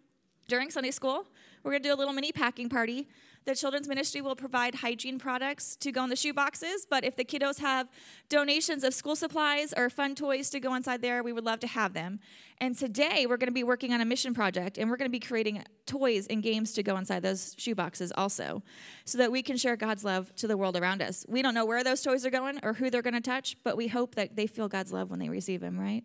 during 0.47 0.71
Sunday 0.71 0.91
school. 0.91 1.27
We're 1.63 1.73
going 1.73 1.83
to 1.83 1.89
do 1.89 1.95
a 1.95 1.99
little 1.99 2.13
mini 2.13 2.33
packing 2.33 2.69
party. 2.69 3.09
The 3.47 3.55
children's 3.55 3.89
ministry 3.89 4.21
will 4.21 4.37
provide 4.37 4.77
hygiene 4.77 5.19
products 5.19 5.75
to 5.77 5.91
go 5.93 6.05
in 6.05 6.11
the 6.11 6.17
shoe 6.17 6.35
boxes, 6.35 6.87
but 6.89 7.05
if 7.05 7.17
the 7.17 7.25
kiddos 7.25 7.59
have 7.61 7.89
donations 8.29 8.85
of 8.85 8.93
school 8.93 9.17
supplies 9.17 9.73
or 9.75 9.89
fun 9.89 10.15
toys 10.15 10.51
to 10.51 10.61
go 10.61 10.75
inside 10.75 11.01
there, 11.01 11.23
we 11.23 11.33
would 11.33 11.45
love 11.45 11.59
to 11.61 11.67
have 11.67 11.95
them. 11.95 12.21
And 12.59 12.77
today 12.77 13.27
we're 13.27 13.39
going 13.39 13.49
to 13.49 13.53
be 13.53 13.65
working 13.65 13.95
on 13.95 14.03
a 14.03 14.05
mission 14.05 14.35
project 14.35 14.77
and 14.77 14.91
we're 14.91 14.99
going 14.99 15.09
to 15.09 15.13
be 15.13 15.21
creating 15.21 15.65
toys 15.87 16.27
and 16.27 16.43
games 16.43 16.73
to 16.75 16.83
go 16.83 16.99
inside 16.99 17.23
those 17.23 17.55
shoe 17.57 17.75
boxes 17.75 18.13
also, 18.15 18.63
so 19.07 19.17
that 19.17 19.33
we 19.33 19.43
can 19.43 19.57
share 19.57 19.75
God's 19.75 20.05
love 20.05 20.35
to 20.37 20.47
the 20.47 20.57
world 20.57 20.77
around 20.77 21.01
us. 21.01 21.25
We 21.27 21.41
don't 21.41 21.55
know 21.55 21.65
where 21.65 21.83
those 21.83 22.03
toys 22.03 22.27
are 22.27 22.31
going 22.31 22.61
or 22.63 22.75
who 22.75 22.91
they're 22.91 23.01
going 23.01 23.15
to 23.15 23.21
touch, 23.23 23.57
but 23.65 23.75
we 23.77 23.89
hope 23.89 24.17
that 24.17 24.37
they 24.37 24.47
feel 24.47 24.69
God's 24.69 24.93
love 24.93 25.11
when 25.11 25.19
they 25.19 25.31
receive 25.31 25.63
Him, 25.63 25.81
right? 25.81 26.05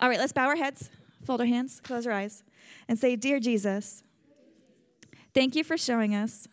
All 0.00 0.08
right, 0.08 0.18
let's 0.18 0.32
bow 0.32 0.46
our 0.46 0.56
heads, 0.56 0.90
fold 1.22 1.40
our 1.42 1.46
hands, 1.46 1.80
close 1.82 2.06
our 2.06 2.12
eyes, 2.12 2.42
and 2.88 2.98
say, 2.98 3.14
Dear 3.14 3.40
Jesus, 3.40 4.02
Thank 5.36 5.54
you 5.54 5.64
for 5.64 5.76
showing 5.76 6.14
us 6.14 6.48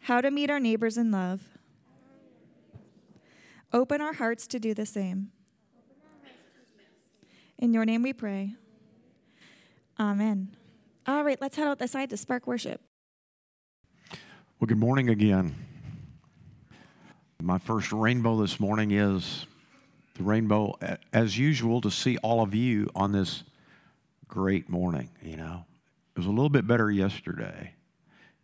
how 0.00 0.20
to 0.20 0.30
meet 0.30 0.50
our 0.50 0.60
neighbors 0.60 0.98
in 0.98 1.10
love. 1.10 1.40
Open 3.72 4.02
our 4.02 4.12
hearts 4.12 4.46
to 4.48 4.60
do 4.60 4.74
the 4.74 4.84
same. 4.84 5.30
In 7.58 7.72
your 7.72 7.86
name 7.86 8.02
we 8.02 8.12
pray. 8.12 8.56
Amen. 9.98 10.54
All 11.06 11.24
right, 11.24 11.40
let's 11.40 11.56
head 11.56 11.66
out 11.66 11.78
the 11.78 11.88
side 11.88 12.10
to 12.10 12.18
spark 12.18 12.46
worship. 12.46 12.82
Well, 14.60 14.66
good 14.66 14.76
morning 14.76 15.08
again. 15.08 15.54
My 17.40 17.56
first 17.56 17.90
rainbow 17.90 18.38
this 18.38 18.60
morning 18.60 18.90
is 18.90 19.46
the 20.16 20.24
rainbow, 20.24 20.78
as 21.14 21.38
usual, 21.38 21.80
to 21.80 21.90
see 21.90 22.18
all 22.18 22.42
of 22.42 22.54
you 22.54 22.90
on 22.94 23.12
this 23.12 23.44
great 24.28 24.68
morning, 24.68 25.08
you 25.22 25.38
know. 25.38 25.64
It 26.14 26.20
was 26.20 26.26
a 26.26 26.30
little 26.30 26.48
bit 26.48 26.66
better 26.66 26.90
yesterday. 26.92 27.72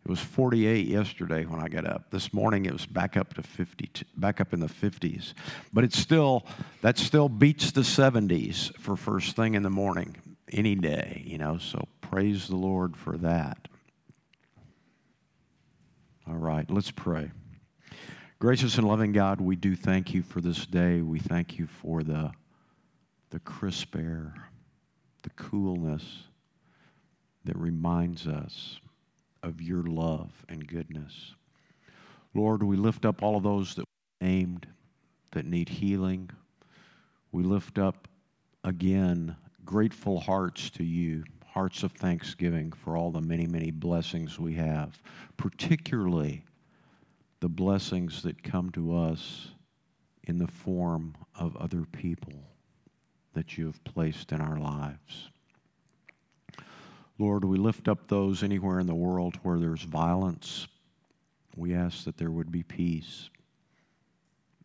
It 0.03 0.09
was 0.09 0.19
48 0.19 0.87
yesterday 0.87 1.45
when 1.45 1.61
I 1.61 1.69
got 1.69 1.85
up. 1.85 2.09
This 2.09 2.33
morning 2.33 2.65
it 2.65 2.73
was 2.73 2.85
back 2.85 3.15
up 3.15 3.35
to 3.35 3.43
50, 3.43 3.89
back 4.17 4.41
up 4.41 4.51
in 4.51 4.59
the 4.59 4.67
50s. 4.67 5.33
But 5.71 5.85
it's 5.85 5.97
still, 5.97 6.45
that 6.81 6.97
still 6.97 7.29
beats 7.29 7.71
the 7.71 7.81
70s 7.81 8.75
for 8.77 8.97
first 8.97 9.37
thing 9.37 9.53
in 9.53 9.63
the 9.63 9.69
morning, 9.69 10.17
any 10.51 10.75
day, 10.75 11.23
you 11.25 11.37
know. 11.37 11.59
So 11.59 11.87
praise 12.01 12.47
the 12.47 12.57
Lord 12.57 12.97
for 12.97 13.15
that. 13.19 13.69
All 16.27 16.35
right, 16.35 16.69
let's 16.69 16.91
pray. 16.91 17.31
Gracious 18.39 18.77
and 18.77 18.87
loving 18.87 19.13
God, 19.13 19.39
we 19.39 19.55
do 19.55 19.75
thank 19.77 20.13
you 20.13 20.23
for 20.23 20.41
this 20.41 20.65
day. 20.65 21.01
We 21.01 21.19
thank 21.19 21.57
you 21.57 21.67
for 21.67 22.03
the, 22.03 22.31
the 23.29 23.39
crisp 23.39 23.95
air, 23.95 24.33
the 25.21 25.29
coolness 25.31 26.23
that 27.45 27.57
reminds 27.57 28.27
us 28.27 28.79
of 29.43 29.61
your 29.61 29.83
love 29.83 30.45
and 30.47 30.67
goodness. 30.67 31.33
Lord, 32.33 32.63
we 32.63 32.77
lift 32.77 33.05
up 33.05 33.23
all 33.23 33.35
of 33.35 33.43
those 33.43 33.75
that 33.75 33.85
we 34.21 34.27
named 34.27 34.67
that 35.31 35.45
need 35.45 35.69
healing. 35.69 36.29
We 37.31 37.43
lift 37.43 37.77
up 37.77 38.07
again 38.63 39.35
grateful 39.65 40.19
hearts 40.19 40.69
to 40.71 40.83
you, 40.83 41.23
hearts 41.45 41.83
of 41.83 41.91
thanksgiving 41.93 42.71
for 42.71 42.95
all 42.95 43.11
the 43.11 43.21
many, 43.21 43.47
many 43.47 43.71
blessings 43.71 44.39
we 44.39 44.53
have, 44.53 45.01
particularly 45.37 46.43
the 47.39 47.49
blessings 47.49 48.21
that 48.21 48.43
come 48.43 48.69
to 48.71 48.95
us 48.95 49.49
in 50.23 50.37
the 50.37 50.47
form 50.47 51.15
of 51.35 51.55
other 51.57 51.85
people 51.91 52.33
that 53.33 53.57
you 53.57 53.65
have 53.65 53.83
placed 53.83 54.31
in 54.31 54.39
our 54.39 54.59
lives. 54.59 55.29
Lord, 57.21 57.45
we 57.45 57.59
lift 57.59 57.87
up 57.87 58.07
those 58.07 58.41
anywhere 58.41 58.79
in 58.79 58.87
the 58.87 58.95
world 58.95 59.37
where 59.43 59.59
there's 59.59 59.83
violence. 59.83 60.67
We 61.55 61.75
ask 61.75 62.03
that 62.05 62.17
there 62.17 62.31
would 62.31 62.51
be 62.51 62.63
peace. 62.63 63.29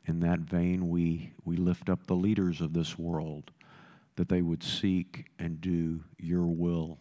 In 0.06 0.20
that 0.20 0.38
vein, 0.38 0.88
we, 0.88 1.34
we 1.44 1.58
lift 1.58 1.90
up 1.90 2.06
the 2.06 2.14
leaders 2.14 2.62
of 2.62 2.72
this 2.72 2.98
world, 2.98 3.50
that 4.14 4.30
they 4.30 4.40
would 4.40 4.62
seek 4.62 5.26
and 5.38 5.60
do 5.60 6.02
your 6.18 6.46
will. 6.46 6.96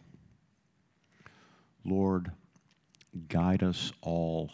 Lord, 1.86 2.32
guide 3.28 3.62
us 3.62 3.94
all 4.02 4.50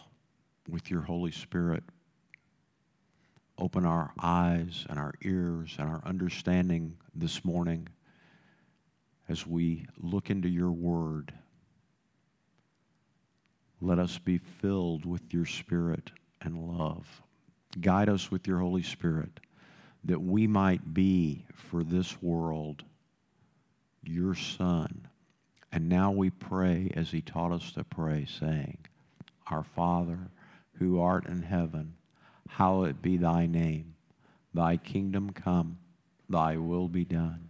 with 0.69 0.89
your 0.89 1.01
Holy 1.01 1.31
Spirit. 1.31 1.83
Open 3.57 3.85
our 3.85 4.13
eyes 4.21 4.85
and 4.89 4.97
our 4.97 5.15
ears 5.21 5.75
and 5.77 5.89
our 5.89 6.01
understanding 6.05 6.95
this 7.13 7.43
morning 7.43 7.89
as 9.33 9.47
we 9.47 9.83
look 9.99 10.29
into 10.29 10.47
your 10.47 10.71
word. 10.71 11.33
Let 13.81 13.97
us 13.97 14.19
be 14.19 14.37
filled 14.37 15.07
with 15.07 15.33
your 15.33 15.47
spirit 15.47 16.11
and 16.39 16.77
love. 16.77 17.23
Guide 17.81 18.09
us 18.09 18.29
with 18.29 18.45
your 18.45 18.59
Holy 18.59 18.83
Spirit 18.83 19.39
that 20.03 20.21
we 20.21 20.45
might 20.45 20.93
be 20.93 21.47
for 21.55 21.83
this 21.83 22.21
world 22.21 22.83
your 24.03 24.35
Son. 24.35 25.07
And 25.71 25.89
now 25.89 26.11
we 26.11 26.29
pray 26.29 26.91
as 26.95 27.09
he 27.09 27.21
taught 27.21 27.53
us 27.53 27.71
to 27.71 27.83
pray, 27.83 28.27
saying, 28.39 28.77
Our 29.47 29.63
Father, 29.63 30.19
who 30.77 31.01
art 31.01 31.25
in 31.25 31.41
heaven, 31.41 31.95
hallowed 32.47 33.01
be 33.01 33.17
thy 33.17 33.47
name. 33.47 33.95
Thy 34.53 34.77
kingdom 34.77 35.31
come, 35.31 35.79
thy 36.29 36.57
will 36.57 36.87
be 36.87 37.03
done 37.03 37.49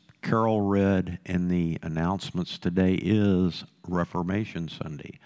Carol 0.21 0.61
read 0.61 1.19
in 1.25 1.47
the 1.47 1.79
announcements 1.81 2.59
today 2.59 2.93
is 2.93 3.63
Reformation 3.87 4.69
Sunday. 4.69 5.19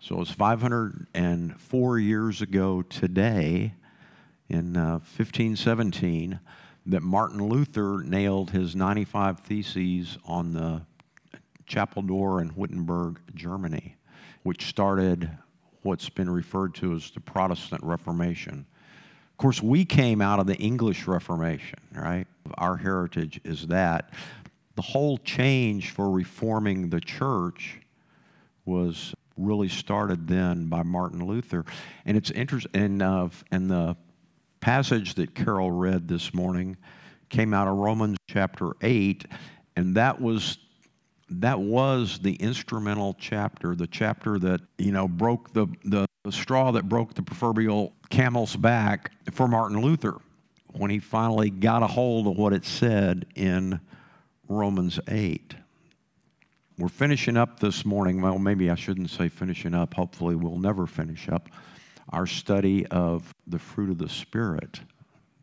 So 0.00 0.20
it's 0.20 0.32
504 0.32 1.98
years 2.00 2.42
ago 2.42 2.82
today, 2.82 3.74
in 4.48 4.76
uh, 4.76 4.98
1517, 4.98 6.40
that 6.86 7.02
Martin 7.02 7.46
Luther 7.48 8.02
nailed 8.04 8.50
his 8.50 8.74
95 8.74 9.38
Theses 9.40 10.18
on 10.24 10.54
the 10.54 10.82
chapel 11.66 12.02
door 12.02 12.40
in 12.40 12.52
Wittenberg, 12.56 13.20
Germany, 13.34 13.96
which 14.42 14.66
started 14.66 15.30
what's 15.82 16.08
been 16.08 16.28
referred 16.28 16.74
to 16.74 16.94
as 16.94 17.12
the 17.12 17.20
Protestant 17.20 17.82
Reformation. 17.84 18.66
Course, 19.42 19.60
we 19.60 19.84
came 19.84 20.20
out 20.20 20.38
of 20.38 20.46
the 20.46 20.54
English 20.54 21.08
Reformation, 21.08 21.80
right? 21.92 22.28
Our 22.58 22.76
heritage 22.76 23.40
is 23.42 23.66
that. 23.66 24.14
The 24.76 24.82
whole 24.82 25.18
change 25.18 25.90
for 25.90 26.12
reforming 26.12 26.90
the 26.90 27.00
church 27.00 27.80
was 28.64 29.16
really 29.36 29.68
started 29.68 30.28
then 30.28 30.66
by 30.68 30.84
Martin 30.84 31.26
Luther. 31.26 31.64
And 32.06 32.16
it's 32.16 32.30
interesting, 32.30 32.70
and, 32.80 33.02
uh, 33.02 33.30
and 33.50 33.68
the 33.68 33.96
passage 34.60 35.14
that 35.14 35.34
Carol 35.34 35.72
read 35.72 36.06
this 36.06 36.32
morning 36.32 36.76
came 37.28 37.52
out 37.52 37.66
of 37.66 37.74
Romans 37.78 38.18
chapter 38.28 38.74
8, 38.80 39.26
and 39.74 39.96
that 39.96 40.20
was 40.20 40.58
that 41.30 41.58
was 41.58 42.20
the 42.20 42.34
instrumental 42.34 43.16
chapter, 43.18 43.74
the 43.74 43.88
chapter 43.88 44.38
that, 44.38 44.60
you 44.78 44.92
know, 44.92 45.08
broke 45.08 45.52
the, 45.52 45.66
the, 45.84 46.06
the 46.24 46.32
straw 46.32 46.70
that 46.70 46.88
broke 46.88 47.14
the 47.14 47.22
proverbial 47.22 47.92
camel's 48.08 48.54
back 48.54 49.10
for 49.32 49.48
Martin 49.48 49.80
Luther 49.80 50.18
when 50.72 50.90
he 50.90 51.00
finally 51.00 51.50
got 51.50 51.82
a 51.82 51.86
hold 51.86 52.26
of 52.28 52.36
what 52.36 52.52
it 52.52 52.64
said 52.64 53.26
in 53.34 53.80
Romans 54.48 55.00
8. 55.08 55.56
We're 56.78 56.88
finishing 56.88 57.36
up 57.36 57.60
this 57.60 57.84
morning. 57.84 58.22
Well, 58.22 58.38
maybe 58.38 58.70
I 58.70 58.76
shouldn't 58.76 59.10
say 59.10 59.28
finishing 59.28 59.74
up. 59.74 59.94
Hopefully, 59.94 60.34
we'll 60.34 60.58
never 60.58 60.86
finish 60.86 61.28
up 61.28 61.48
our 62.10 62.26
study 62.26 62.86
of 62.86 63.34
the 63.46 63.58
fruit 63.58 63.90
of 63.90 63.98
the 63.98 64.08
Spirit. 64.08 64.80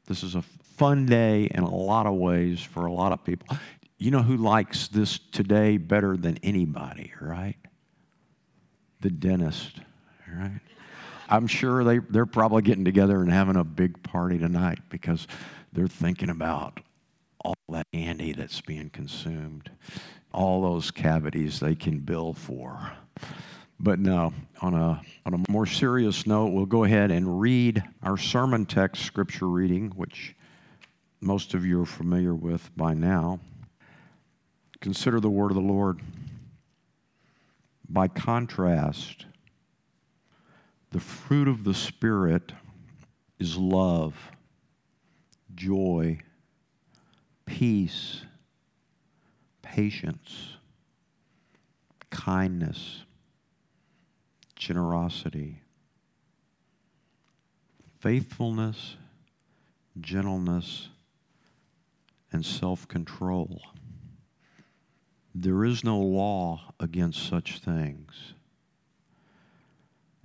This 0.07 0.23
is 0.23 0.35
a 0.35 0.41
fun 0.41 1.05
day 1.05 1.45
in 1.53 1.63
a 1.63 1.75
lot 1.75 2.05
of 2.05 2.15
ways 2.15 2.61
for 2.61 2.85
a 2.85 2.91
lot 2.91 3.11
of 3.11 3.23
people. 3.23 3.57
You 3.97 4.11
know 4.11 4.23
who 4.23 4.37
likes 4.37 4.87
this 4.87 5.19
today 5.19 5.77
better 5.77 6.15
than 6.15 6.37
anybody, 6.41 7.13
right? 7.19 7.57
The 9.01 9.09
dentist, 9.09 9.81
right? 10.37 10.61
I'm 11.29 11.47
sure 11.47 11.83
they, 11.83 11.99
they're 11.99 12.25
probably 12.25 12.63
getting 12.63 12.85
together 12.85 13.21
and 13.21 13.31
having 13.31 13.55
a 13.55 13.63
big 13.63 14.01
party 14.01 14.39
tonight 14.39 14.79
because 14.89 15.27
they're 15.71 15.87
thinking 15.87 16.29
about 16.29 16.79
all 17.45 17.53
that 17.69 17.85
candy 17.93 18.33
that's 18.33 18.61
being 18.61 18.89
consumed, 18.89 19.69
all 20.33 20.61
those 20.61 20.91
cavities 20.91 21.59
they 21.59 21.75
can 21.75 21.99
bill 21.99 22.33
for. 22.33 22.93
But 23.79 23.99
no, 23.99 24.33
on 24.61 24.73
a, 24.73 25.01
on 25.25 25.33
a 25.35 25.51
more 25.51 25.65
serious 25.65 26.27
note, 26.27 26.47
we'll 26.47 26.65
go 26.65 26.83
ahead 26.83 27.11
and 27.11 27.39
read 27.39 27.83
our 28.03 28.17
sermon 28.17 28.65
text 28.65 29.03
scripture 29.03 29.47
reading, 29.47 29.91
which 29.91 30.35
most 31.21 31.53
of 31.53 31.65
you 31.65 31.81
are 31.81 31.85
familiar 31.85 32.33
with 32.33 32.75
by 32.75 32.93
now. 32.93 33.39
Consider 34.81 35.19
the 35.19 35.29
word 35.29 35.51
of 35.51 35.55
the 35.55 35.61
Lord. 35.61 35.99
By 37.87 38.07
contrast, 38.07 39.25
the 40.91 40.99
fruit 40.99 41.47
of 41.47 41.63
the 41.63 41.73
Spirit 41.73 42.51
is 43.37 43.57
love, 43.57 44.31
joy, 45.55 46.19
peace, 47.45 48.21
patience, 49.61 50.55
kindness, 52.09 53.03
generosity, 54.55 55.61
faithfulness, 57.99 58.97
gentleness, 59.99 60.89
and 62.31 62.45
self 62.45 62.87
control. 62.87 63.61
There 65.35 65.63
is 65.63 65.83
no 65.83 65.99
law 65.99 66.73
against 66.79 67.27
such 67.27 67.59
things. 67.59 68.33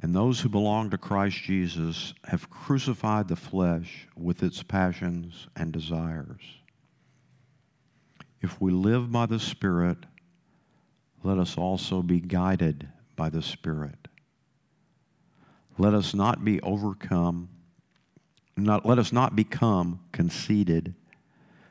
And 0.05 0.15
those 0.15 0.41
who 0.41 0.51
belong 0.51 0.91
to 0.91 0.99
Christ 0.99 1.39
Jesus 1.39 2.13
have 2.25 2.51
crucified 2.51 3.27
the 3.27 3.37
flesh 3.37 4.07
with 4.15 4.43
its 4.43 4.63
passions 4.63 5.49
and 5.57 5.73
desires. 5.73 6.43
If 8.43 8.61
we 8.61 8.71
live 8.71 9.11
by 9.11 9.25
the 9.25 9.41
Spirit, 9.41 9.97
let 11.23 11.39
us 11.39 11.57
also 11.57 12.03
be 12.03 12.21
guided 12.21 12.87
by 13.17 13.31
the 13.31 13.41
Spirit. 13.41 14.09
Let 15.79 15.95
us 15.95 16.13
not 16.13 16.45
be 16.45 16.61
overcome, 16.61 17.49
not, 18.59 18.85
let 18.85 18.99
us 18.99 19.11
not 19.11 19.35
become 19.35 20.01
conceited, 20.13 20.95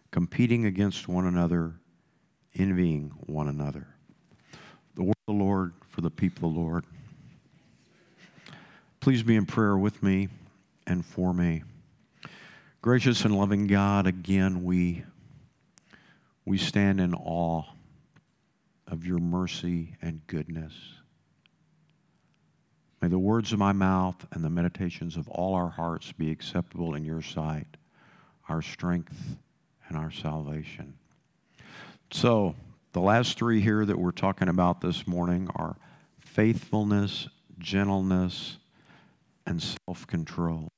competing 0.09 0.65
against 0.65 1.07
one 1.07 1.27
another, 1.27 1.75
envying 2.55 3.11
one 3.27 3.47
another. 3.47 3.89
The 4.95 5.03
word 5.03 5.15
of 5.27 5.37
the 5.37 5.43
Lord 5.43 5.73
for 5.87 6.01
the 6.01 6.09
people 6.09 6.49
of 6.49 6.55
the 6.55 6.59
Lord. 6.59 6.85
Please 9.03 9.21
be 9.21 9.35
in 9.35 9.45
prayer 9.45 9.77
with 9.77 10.01
me 10.01 10.29
and 10.87 11.05
for 11.05 11.33
me. 11.33 11.61
Gracious 12.81 13.25
and 13.25 13.37
loving 13.37 13.67
God, 13.67 14.07
again 14.07 14.63
we, 14.63 15.03
we 16.45 16.57
stand 16.57 17.01
in 17.01 17.13
awe 17.13 17.63
of 18.87 19.05
your 19.05 19.17
mercy 19.17 19.97
and 20.01 20.25
goodness. 20.27 20.71
May 23.01 23.09
the 23.09 23.19
words 23.19 23.51
of 23.51 23.59
my 23.59 23.73
mouth 23.73 24.25
and 24.31 24.41
the 24.41 24.49
meditations 24.49 25.17
of 25.17 25.27
all 25.27 25.53
our 25.53 25.71
hearts 25.71 26.13
be 26.13 26.31
acceptable 26.31 26.95
in 26.95 27.03
your 27.03 27.21
sight, 27.21 27.67
our 28.47 28.61
strength 28.61 29.35
and 29.89 29.97
our 29.97 30.11
salvation. 30.11 30.93
So, 32.09 32.55
the 32.93 33.01
last 33.01 33.37
three 33.37 33.59
here 33.59 33.85
that 33.85 33.99
we're 33.99 34.11
talking 34.11 34.47
about 34.47 34.79
this 34.79 35.05
morning 35.05 35.49
are 35.57 35.75
faithfulness, 36.21 37.27
gentleness, 37.59 38.59
and 39.45 39.61
self 39.61 40.07
control. 40.07 40.71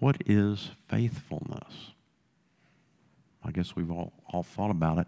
What 0.00 0.16
is 0.26 0.70
faithfulness? 0.88 1.92
I 3.44 3.50
guess 3.50 3.74
we've 3.74 3.90
all, 3.90 4.12
all 4.30 4.42
thought 4.42 4.70
about 4.70 4.98
it. 4.98 5.06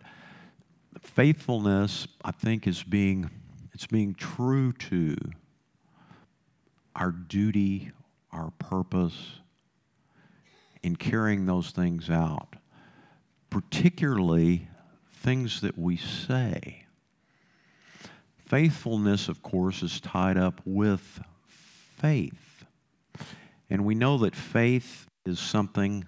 Faithfulness, 1.01 2.09
I 2.25 2.33
think, 2.33 2.66
is 2.66 2.83
being 2.83 3.31
it's 3.73 3.87
being 3.87 4.14
true 4.14 4.73
to 4.75 5.16
our 6.95 7.12
duty, 7.12 7.93
our 8.33 8.51
purpose 8.59 9.38
in 10.83 10.97
carrying 10.97 11.47
those 11.47 11.71
things 11.71 12.11
out, 12.11 12.57
particularly 13.49 14.69
things 15.11 15.61
that 15.61 15.79
we 15.79 15.97
say. 15.97 16.85
Faithfulness, 18.37 19.29
of 19.29 19.43
course, 19.43 19.83
is 19.83 20.01
tied 20.01 20.37
up 20.37 20.61
with 20.64 21.21
faith. 22.01 22.65
And 23.69 23.85
we 23.85 23.95
know 23.95 24.19
that 24.19 24.35
faith 24.35 25.07
is 25.25 25.39
something 25.39 26.07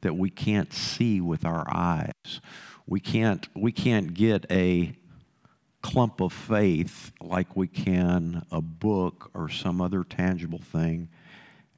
that 0.00 0.16
we 0.16 0.30
can't 0.30 0.72
see 0.72 1.20
with 1.20 1.44
our 1.44 1.66
eyes. 1.72 2.40
We 2.86 3.00
can't, 3.00 3.48
we 3.54 3.72
can't 3.72 4.14
get 4.14 4.46
a 4.50 4.94
clump 5.82 6.20
of 6.20 6.32
faith 6.32 7.12
like 7.20 7.56
we 7.56 7.68
can 7.68 8.44
a 8.50 8.60
book 8.60 9.30
or 9.34 9.48
some 9.48 9.80
other 9.80 10.04
tangible 10.04 10.58
thing 10.58 11.08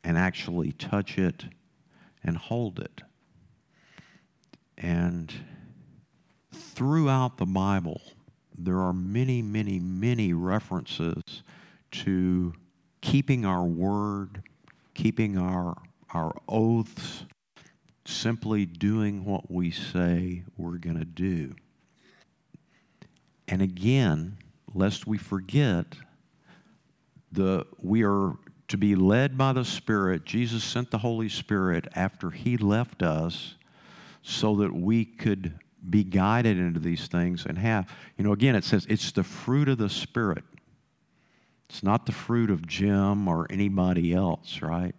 and 0.03 0.17
actually 0.17 0.73
touch 0.73 1.19
it 1.19 1.45
and 2.25 2.37
hold 2.37 2.79
it. 2.79 3.03
And 4.79 5.33
throughout 6.53 7.37
the 7.37 7.47
Bible, 7.47 8.01
there 8.57 8.79
are 8.79 8.93
many, 8.93 9.43
many, 9.43 9.79
many 9.79 10.33
references 10.33 11.43
to 11.91 12.55
keeping 13.01 13.45
our 13.45 13.65
word, 13.65 14.43
keeping 14.95 15.39
our, 15.39 15.77
our 16.13 16.35
oaths, 16.49 17.25
simply 18.05 18.67
doing 18.67 19.25
what 19.25 19.51
we 19.51 19.71
say 19.71 20.45
we're 20.57 20.79
going 20.79 20.99
to 20.99 21.05
do. 21.05 21.55
And 23.49 23.63
again, 23.63 24.39
lest 24.75 25.07
we 25.07 25.19
forget, 25.19 25.87
the, 27.33 27.67
we 27.79 28.05
are 28.05 28.37
to 28.69 28.77
be 28.77 28.95
led 28.95 29.37
by 29.37 29.53
the 29.53 29.65
Spirit. 29.65 30.25
Jesus 30.25 30.63
sent 30.63 30.91
the 30.91 30.99
Holy 30.99 31.29
Spirit 31.29 31.89
after 31.95 32.31
He 32.31 32.57
left 32.57 33.03
us 33.03 33.57
so 34.23 34.57
that 34.57 34.73
we 34.73 35.05
could 35.05 35.59
be 35.89 36.05
guided 36.05 36.59
into 36.59 36.79
these 36.79 37.07
things 37.07 37.47
and 37.47 37.59
have, 37.59 37.91
you 38.17 38.25
know, 38.25 38.33
again, 38.33 38.55
it 38.55 38.65
says 38.65 38.87
it's 38.89 39.13
the 39.13 39.25
fruit 39.25 39.69
of 39.69 39.79
the 39.79 39.89
Spirit. 39.89 40.45
It's 41.71 41.85
not 41.85 42.05
the 42.05 42.13
fruit 42.13 42.51
of 42.51 42.67
Jim 42.67 43.29
or 43.29 43.47
anybody 43.49 44.13
else, 44.13 44.61
right? 44.61 44.95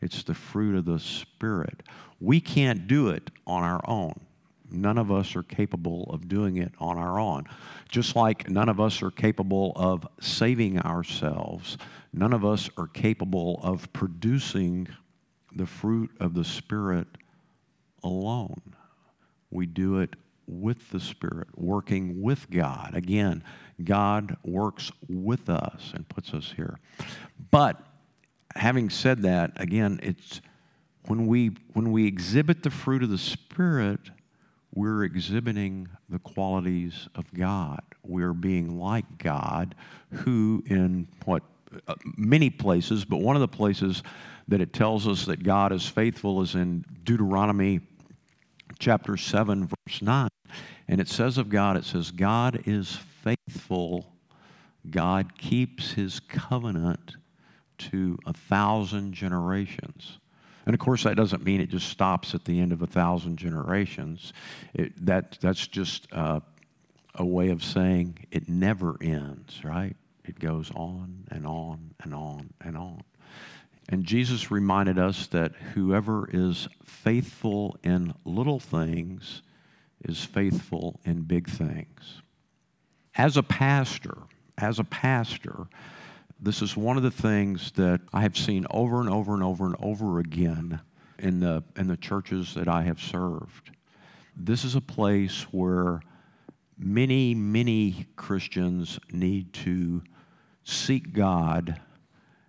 It's 0.00 0.24
the 0.24 0.34
fruit 0.34 0.74
of 0.74 0.84
the 0.84 0.98
Spirit. 0.98 1.84
We 2.18 2.40
can't 2.40 2.88
do 2.88 3.08
it 3.08 3.30
on 3.46 3.62
our 3.62 3.80
own. 3.88 4.18
None 4.68 4.98
of 4.98 5.12
us 5.12 5.36
are 5.36 5.44
capable 5.44 6.10
of 6.10 6.28
doing 6.28 6.56
it 6.56 6.72
on 6.80 6.98
our 6.98 7.20
own. 7.20 7.44
Just 7.88 8.16
like 8.16 8.50
none 8.50 8.68
of 8.68 8.80
us 8.80 9.00
are 9.00 9.12
capable 9.12 9.72
of 9.76 10.08
saving 10.20 10.80
ourselves, 10.80 11.78
none 12.12 12.32
of 12.32 12.44
us 12.44 12.68
are 12.76 12.88
capable 12.88 13.60
of 13.62 13.92
producing 13.92 14.88
the 15.54 15.66
fruit 15.66 16.10
of 16.18 16.34
the 16.34 16.44
Spirit 16.44 17.06
alone. 18.02 18.74
We 19.52 19.66
do 19.66 20.00
it 20.00 20.16
with 20.48 20.90
the 20.90 21.00
Spirit, 21.00 21.48
working 21.54 22.20
with 22.20 22.50
God. 22.50 22.90
Again, 22.94 23.44
God 23.82 24.36
works 24.44 24.90
with 25.08 25.48
us 25.48 25.92
and 25.94 26.08
puts 26.08 26.34
us 26.34 26.52
here. 26.56 26.78
But 27.50 27.80
having 28.54 28.90
said 28.90 29.22
that, 29.22 29.52
again, 29.56 30.00
it's 30.02 30.40
when 31.06 31.26
we 31.26 31.52
when 31.72 31.92
we 31.92 32.06
exhibit 32.06 32.62
the 32.62 32.70
fruit 32.70 33.02
of 33.02 33.10
the 33.10 33.18
Spirit, 33.18 34.00
we're 34.74 35.04
exhibiting 35.04 35.88
the 36.08 36.18
qualities 36.18 37.08
of 37.14 37.32
God. 37.32 37.80
We're 38.04 38.34
being 38.34 38.78
like 38.78 39.18
God, 39.18 39.74
who 40.10 40.62
in 40.66 41.08
what 41.24 41.42
uh, 41.86 41.94
many 42.16 42.50
places, 42.50 43.04
but 43.04 43.18
one 43.18 43.36
of 43.36 43.40
the 43.40 43.48
places 43.48 44.02
that 44.48 44.60
it 44.60 44.72
tells 44.72 45.06
us 45.06 45.26
that 45.26 45.42
God 45.42 45.72
is 45.72 45.86
faithful 45.86 46.42
is 46.42 46.54
in 46.54 46.84
Deuteronomy 47.04 47.80
chapter 48.78 49.16
7 49.16 49.66
verse 49.66 50.02
9 50.02 50.28
And 50.88 51.00
it 51.00 51.08
says 51.08 51.38
of 51.38 51.48
God, 51.48 51.76
it 51.76 51.84
says, 51.84 52.10
God 52.10 52.62
is 52.66 52.98
faithful. 53.28 54.12
God 54.90 55.36
keeps 55.36 55.92
his 55.92 56.20
covenant 56.20 57.16
to 57.78 58.18
a 58.26 58.32
thousand 58.32 59.12
generations. 59.12 60.18
And 60.66 60.74
of 60.74 60.80
course, 60.80 61.04
that 61.04 61.16
doesn't 61.16 61.44
mean 61.44 61.60
it 61.60 61.70
just 61.70 61.88
stops 61.88 62.34
at 62.34 62.44
the 62.44 62.60
end 62.60 62.72
of 62.72 62.82
a 62.82 62.86
thousand 62.86 63.36
generations. 63.36 64.32
It, 64.74 65.06
that, 65.06 65.38
that's 65.40 65.66
just 65.66 66.06
uh, 66.12 66.40
a 67.14 67.24
way 67.24 67.50
of 67.50 67.64
saying 67.64 68.26
it 68.30 68.48
never 68.48 68.96
ends, 69.00 69.64
right? 69.64 69.96
It 70.24 70.38
goes 70.38 70.70
on 70.74 71.24
and 71.30 71.46
on 71.46 71.94
and 72.02 72.14
on 72.14 72.50
and 72.60 72.76
on. 72.76 73.02
And 73.88 74.04
Jesus 74.04 74.50
reminded 74.50 74.98
us 74.98 75.26
that 75.28 75.54
whoever 75.74 76.28
is 76.30 76.68
faithful 76.84 77.78
in 77.82 78.12
little 78.26 78.60
things 78.60 79.42
is 80.04 80.22
faithful 80.22 81.00
in 81.04 81.22
big 81.22 81.48
things. 81.48 82.22
As 83.16 83.36
a 83.36 83.42
pastor, 83.42 84.18
as 84.56 84.78
a 84.78 84.84
pastor, 84.84 85.66
this 86.40 86.62
is 86.62 86.76
one 86.76 86.96
of 86.96 87.02
the 87.02 87.10
things 87.10 87.72
that 87.72 88.00
I 88.12 88.22
have 88.22 88.36
seen 88.36 88.66
over 88.70 89.00
and 89.00 89.10
over 89.10 89.34
and 89.34 89.42
over 89.42 89.66
and 89.66 89.76
over 89.80 90.20
again 90.20 90.80
in 91.18 91.40
the, 91.40 91.64
in 91.76 91.88
the 91.88 91.96
churches 91.96 92.54
that 92.54 92.68
I 92.68 92.82
have 92.82 93.00
served. 93.00 93.70
This 94.36 94.64
is 94.64 94.76
a 94.76 94.80
place 94.80 95.42
where 95.50 96.00
many, 96.78 97.34
many 97.34 98.06
Christians 98.14 99.00
need 99.10 99.52
to 99.54 100.02
seek 100.62 101.12
God 101.12 101.80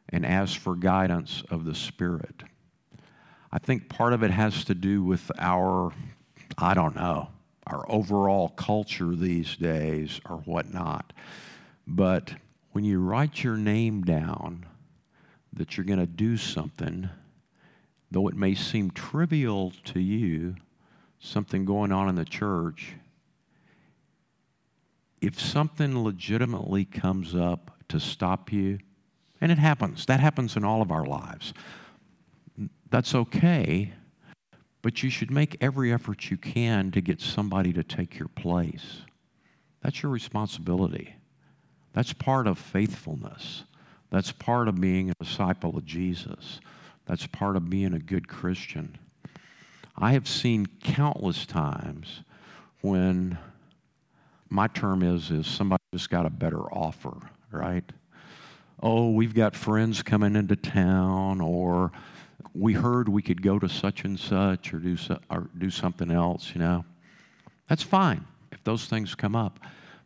and 0.09 0.25
ask 0.25 0.59
for 0.59 0.75
guidance 0.75 1.43
of 1.49 1.65
the 1.65 1.73
Spirit. 1.73 2.43
I 3.51 3.57
think 3.57 3.89
part 3.89 4.13
of 4.13 4.21
it 4.21 4.29
has 4.29 4.63
to 4.65 4.75
do 4.75 5.03
with 5.03 5.31
our, 5.39 5.91
I 6.57 6.75
don't 6.75 6.95
know, 6.95 7.29
our 7.69 7.85
overall 7.89 8.49
culture 8.49 9.15
these 9.15 9.55
days 9.55 10.19
or 10.27 10.37
whatnot. 10.37 11.13
But 11.87 12.33
when 12.71 12.83
you 12.83 12.99
write 12.99 13.43
your 13.43 13.57
name 13.57 14.03
down 14.03 14.65
that 15.53 15.77
you're 15.77 15.85
going 15.85 15.99
to 15.99 16.05
do 16.05 16.37
something, 16.37 17.09
though 18.11 18.27
it 18.27 18.35
may 18.35 18.55
seem 18.55 18.91
trivial 18.91 19.73
to 19.85 19.99
you, 19.99 20.55
something 21.19 21.65
going 21.65 21.91
on 21.91 22.09
in 22.09 22.15
the 22.15 22.25
church, 22.25 22.93
if 25.21 25.39
something 25.39 26.03
legitimately 26.03 26.85
comes 26.85 27.35
up 27.35 27.71
to 27.89 27.99
stop 27.99 28.51
you, 28.51 28.79
and 29.41 29.51
it 29.51 29.57
happens, 29.57 30.05
that 30.05 30.19
happens 30.19 30.55
in 30.55 30.63
all 30.63 30.81
of 30.81 30.91
our 30.91 31.05
lives, 31.05 31.53
that's 32.89 33.13
okay, 33.13 33.93
but 34.81 35.03
you 35.03 35.09
should 35.09 35.31
make 35.31 35.57
every 35.61 35.91
effort 35.91 36.29
you 36.29 36.37
can 36.37 36.91
to 36.91 37.01
get 37.01 37.21
somebody 37.21 37.73
to 37.73 37.83
take 37.83 38.17
your 38.17 38.27
place. 38.29 39.01
That's 39.81 40.01
your 40.03 40.11
responsibility. 40.11 41.15
That's 41.93 42.13
part 42.13 42.47
of 42.47 42.57
faithfulness. 42.57 43.63
That's 44.09 44.31
part 44.31 44.67
of 44.67 44.79
being 44.79 45.09
a 45.09 45.23
disciple 45.23 45.77
of 45.77 45.85
Jesus. 45.85 46.59
That's 47.05 47.27
part 47.27 47.55
of 47.55 47.69
being 47.69 47.93
a 47.93 47.99
good 47.99 48.27
Christian. 48.27 48.97
I 49.97 50.13
have 50.13 50.27
seen 50.27 50.67
countless 50.81 51.45
times 51.45 52.21
when 52.81 53.37
my 54.49 54.67
term 54.67 55.03
is 55.03 55.29
is 55.29 55.45
somebody 55.45 55.83
just 55.93 56.09
got 56.09 56.25
a 56.25 56.29
better 56.29 56.61
offer, 56.73 57.17
right? 57.51 57.83
Oh, 58.81 59.11
we've 59.11 59.33
got 59.33 59.55
friends 59.55 60.01
coming 60.01 60.35
into 60.35 60.55
town, 60.55 61.41
or 61.41 61.91
we 62.53 62.73
heard 62.73 63.09
we 63.09 63.21
could 63.21 63.41
go 63.41 63.59
to 63.59 63.69
such 63.69 64.03
and 64.03 64.19
such, 64.19 64.73
or 64.73 64.79
do 64.79 64.97
so, 64.97 65.19
or 65.29 65.49
do 65.57 65.69
something 65.69 66.11
else. 66.11 66.51
You 66.53 66.61
know, 66.61 66.85
that's 67.67 67.83
fine 67.83 68.25
if 68.51 68.63
those 68.63 68.85
things 68.85 69.15
come 69.15 69.35
up. 69.35 69.59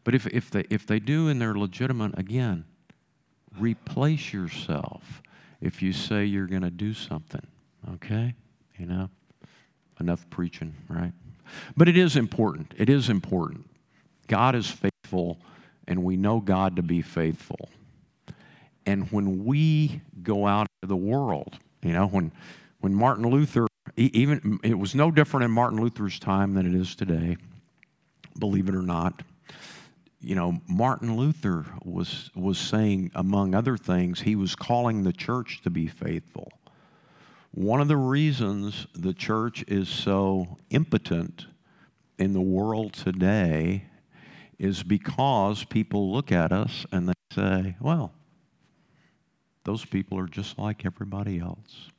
But 0.04 0.16
if 0.16 0.28
if 0.28 0.50
they 0.50 0.66
if 0.70 0.86
they 0.86 1.00
do 1.00 1.30
and 1.30 1.42
they're 1.42 1.56
legitimate, 1.56 2.18
again, 2.18 2.66
replace 3.58 4.34
yourself. 4.34 5.22
If 5.62 5.82
you 5.82 5.94
say 5.94 6.26
you're 6.26 6.48
going 6.48 6.64
to 6.64 6.72
do 6.72 6.94
something, 6.94 7.46
okay, 7.94 8.36
you 8.78 8.86
know, 8.86 9.10
enough 10.00 10.30
preaching, 10.30 10.76
right? 10.90 11.14
But 11.78 11.88
it 11.88 11.98
is 11.98 12.18
important. 12.18 12.74
It 12.78 12.90
is 12.90 13.10
important 13.10 13.66
God 14.28 14.56
is 14.56 14.70
faithful, 14.70 15.40
and 15.88 16.04
we 16.04 16.18
know 16.18 16.40
God 16.40 16.76
to 16.78 16.82
be 16.82 17.02
faithful. 17.02 17.70
And 18.86 19.10
when 19.12 19.46
we 19.46 20.02
go 20.22 20.48
out 20.48 20.68
into 20.82 20.88
the 20.90 20.98
world, 20.98 21.58
you 21.84 21.94
know, 21.94 22.08
when, 22.08 22.32
when 22.80 22.94
Martin 22.94 23.28
Luther, 23.30 23.68
even 23.98 24.60
it 24.64 24.78
was 24.78 24.96
no 24.96 25.12
different 25.12 25.46
in 25.46 25.52
Martin 25.52 25.80
Luther's 25.80 26.20
time 26.20 26.54
than 26.54 26.66
it 26.66 26.80
is 26.80 26.96
today, 26.96 27.38
believe 28.40 28.70
it 28.70 28.76
or 28.76 28.82
not. 28.82 29.22
You 30.22 30.36
know, 30.36 30.62
Martin 30.68 31.18
Luther 31.18 31.66
was, 31.84 32.32
was 32.34 32.58
saying, 32.58 33.12
among 33.14 33.54
other 33.54 33.76
things, 33.76 34.22
he 34.22 34.36
was 34.36 34.56
calling 34.56 35.04
the 35.04 35.12
church 35.12 35.62
to 35.64 35.70
be 35.70 35.88
faithful. 35.88 36.50
One 37.52 37.82
of 37.82 37.88
the 37.88 37.98
reasons 37.98 38.88
the 38.96 39.14
church 39.14 39.64
is 39.68 39.90
so 39.90 40.58
impotent 40.70 41.46
in 42.18 42.34
the 42.34 42.42
world 42.42 42.94
today 42.94 43.86
is 44.58 44.82
because 44.82 45.66
people 45.66 46.12
look 46.12 46.32
at 46.32 46.52
us 46.52 46.86
and 46.92 47.10
they 47.10 47.14
say, 47.32 47.76
well, 47.80 48.14
those 49.64 49.86
people 49.86 50.18
are 50.20 50.28
just 50.28 50.58
like 50.58 50.86
everybody 50.86 51.40
else. 51.40 51.90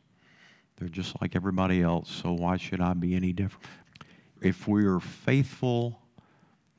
They're 0.76 0.88
just 0.88 1.20
like 1.20 1.36
everybody 1.36 1.82
else, 1.82 2.10
so 2.10 2.32
why 2.32 2.56
should 2.56 2.80
I 2.80 2.94
be 2.94 3.14
any 3.14 3.32
different? 3.32 3.66
If 4.40 4.66
we 4.66 4.84
are 4.84 5.00
faithful, 5.00 6.00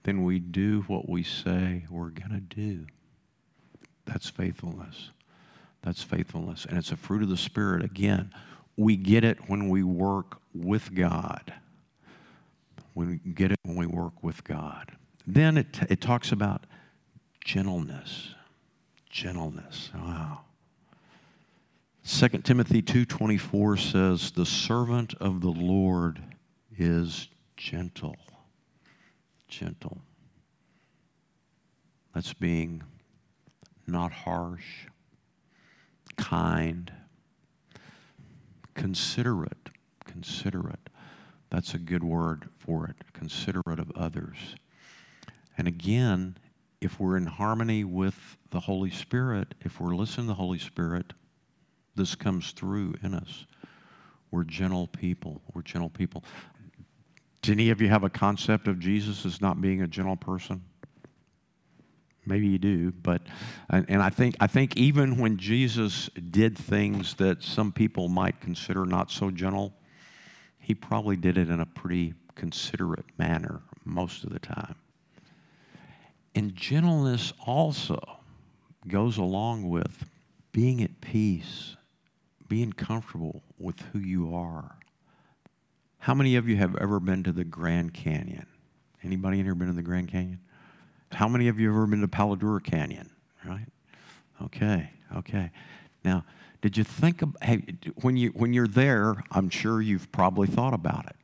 then 0.04 0.24
we 0.24 0.39
do 0.39 0.84
what 0.88 1.10
we 1.10 1.24
say 1.24 1.86
we're 1.89 2.10
going 2.10 2.32
to 2.32 2.39
do. 2.39 2.86
That's 4.06 4.30
faithfulness. 4.30 5.12
That's 5.82 6.04
faithfulness. 6.04 6.65
And 6.65 6.78
it's 6.78 6.91
a 6.91 6.98
fruit 6.98 7.24
of 7.24 7.30
the 7.30 7.38
Spirit. 7.38 7.84
Again, 7.84 8.34
we 8.78 8.98
get 8.98 9.24
it 9.24 9.50
when 9.50 9.69
we 9.69 9.84
work 9.84 10.39
with 10.54 10.93
God. 10.93 11.54
We 12.93 13.17
get 13.17 13.52
it 13.52 13.60
when 13.63 13.76
we 13.78 13.88
work 13.88 14.24
with 14.24 14.43
God. 14.43 14.91
Then 15.26 15.58
it, 15.58 15.80
it 15.89 16.02
talks 16.02 16.32
about 16.32 16.65
gentleness. 17.43 18.36
Gentleness. 19.10 19.89
Wow. 19.95 20.41
2 22.08 22.44
Timothy 22.44 22.84
2:24 22.84 23.78
says 23.78 24.30
the 24.30 24.46
servant 24.46 25.15
of 25.15 25.41
the 25.41 25.50
Lord 25.50 26.22
is 26.78 27.30
gentle. 27.58 28.15
Gentle. 29.48 30.04
That's 32.13 32.32
being 32.32 32.84
not 33.88 34.12
harsh, 34.12 34.86
kind, 36.15 36.94
considerate, 38.76 39.72
considerate. 40.06 40.91
That's 41.50 41.74
a 41.74 41.80
good 41.80 42.04
word 42.04 42.50
for 42.60 42.86
it. 42.86 42.98
Considerate 43.13 43.80
of 43.80 43.91
others. 43.96 44.56
And 45.58 45.68
again, 45.68 46.38
if 46.80 47.00
we're 47.00 47.18
in 47.18 47.26
harmony 47.26 47.84
with 47.84 48.38
the 48.52 48.60
Holy 48.60 48.91
Spirit, 48.91 49.56
if 49.62 49.80
we're 49.80 49.96
listening 49.96 50.28
to 50.28 50.34
the 50.34 50.36
Holy 50.36 50.60
Spirit, 50.60 51.13
this 51.96 52.16
comes 52.16 52.52
through 52.52 52.96
in 53.04 53.14
us. 53.14 53.46
We're 54.32 54.44
gentle 54.44 54.88
people. 54.88 55.42
We're 55.54 55.62
gentle 55.62 55.90
people. 55.90 56.24
Do 57.42 57.52
any 57.52 57.70
of 57.70 57.82
you 57.82 57.90
have 57.90 58.04
a 58.04 58.10
concept 58.10 58.68
of 58.68 58.80
Jesus 58.80 59.26
as 59.26 59.40
not 59.40 59.62
being 59.62 59.82
a 59.82 59.88
gentle 59.88 60.16
person? 60.16 60.64
Maybe 62.26 62.48
you 62.48 62.58
do, 62.58 62.92
but 62.92 63.22
and, 63.70 63.86
and 63.88 64.02
I 64.02 64.10
think 64.10 64.36
I 64.40 64.48
think 64.48 64.76
even 64.78 65.20
when 65.20 65.38
Jesus 65.38 66.10
did 66.32 66.58
things 66.58 67.14
that 67.16 67.44
some 67.44 67.72
people 67.72 68.08
might 68.08 68.42
consider 68.42 68.84
not 68.86 69.12
so 69.12 69.30
gentle, 69.30 69.74
he 70.60 70.74
probably 70.74 71.16
did 71.16 71.38
it 71.38 71.50
in 71.50 71.60
a 71.60 71.66
pretty 71.68 72.16
considerate 72.34 73.06
manner 73.20 73.62
most 73.86 74.24
of 74.24 74.34
the 74.34 74.40
time. 74.40 74.76
And 76.34 76.56
gentleness 76.56 77.32
also 77.46 78.00
goes 78.88 79.18
along 79.18 79.70
with 79.70 80.06
being 80.52 80.82
at 80.82 81.02
peace, 81.02 81.76
being 82.48 82.74
comfortable 82.74 83.44
with 83.58 83.80
who 83.92 84.00
you 84.00 84.34
are. 84.36 84.78
How 86.00 86.14
many 86.14 86.36
of 86.36 86.48
you 86.48 86.58
have 86.58 86.76
ever 86.78 87.00
been 87.00 87.24
to 87.24 87.32
the 87.32 87.44
Grand 87.44 87.94
Canyon? 87.94 88.46
Anybody 89.04 89.40
in 89.40 89.46
here 89.46 89.56
been 89.56 89.68
to 89.68 89.74
the 89.74 89.82
Grand 89.82 90.08
Canyon? 90.08 90.40
How 91.12 91.28
many 91.28 91.48
of 91.48 91.60
you 91.60 91.68
have 91.68 91.76
ever 91.76 91.88
been 91.88 92.02
to 92.02 92.08
Palo 92.08 92.36
Duro 92.36 92.60
Canyon? 92.60 93.10
Right? 93.44 93.68
Okay, 94.44 94.90
okay. 95.16 95.52
Now, 96.04 96.26
did 96.62 96.78
you 96.78 96.84
think 96.84 97.22
of, 97.22 97.36
hey, 97.42 97.64
when 98.02 98.18
you 98.18 98.30
when 98.30 98.54
you're 98.54 98.68
there? 98.68 99.16
I'm 99.32 99.50
sure 99.50 99.82
you've 99.82 100.12
probably 100.12 100.48
thought 100.48 100.74
about 100.74 101.06
it. 101.06 101.16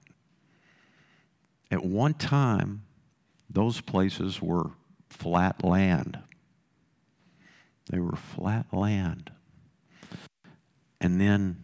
At 1.71 1.83
one 1.83 2.13
time, 2.13 2.83
those 3.49 3.81
places 3.81 4.41
were 4.41 4.71
flat 5.09 5.63
land. 5.63 6.19
They 7.89 7.99
were 7.99 8.15
flat 8.15 8.67
land. 8.71 9.31
And 11.01 11.19
then 11.19 11.57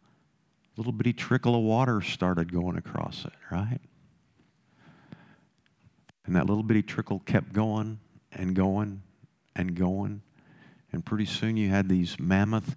a 0.00 0.80
little 0.80 0.92
bitty 0.92 1.12
trickle 1.12 1.54
of 1.54 1.62
water 1.62 2.00
started 2.00 2.50
going 2.50 2.78
across 2.78 3.26
it, 3.26 3.32
right? 3.52 3.80
And 6.24 6.34
that 6.34 6.46
little 6.46 6.62
bitty 6.62 6.82
trickle 6.82 7.20
kept 7.20 7.52
going 7.52 8.00
and 8.32 8.54
going 8.54 9.02
and 9.54 9.74
going. 9.74 10.22
And 10.90 11.04
pretty 11.04 11.26
soon 11.26 11.58
you 11.58 11.68
had 11.68 11.88
these 11.88 12.18
mammoth 12.18 12.76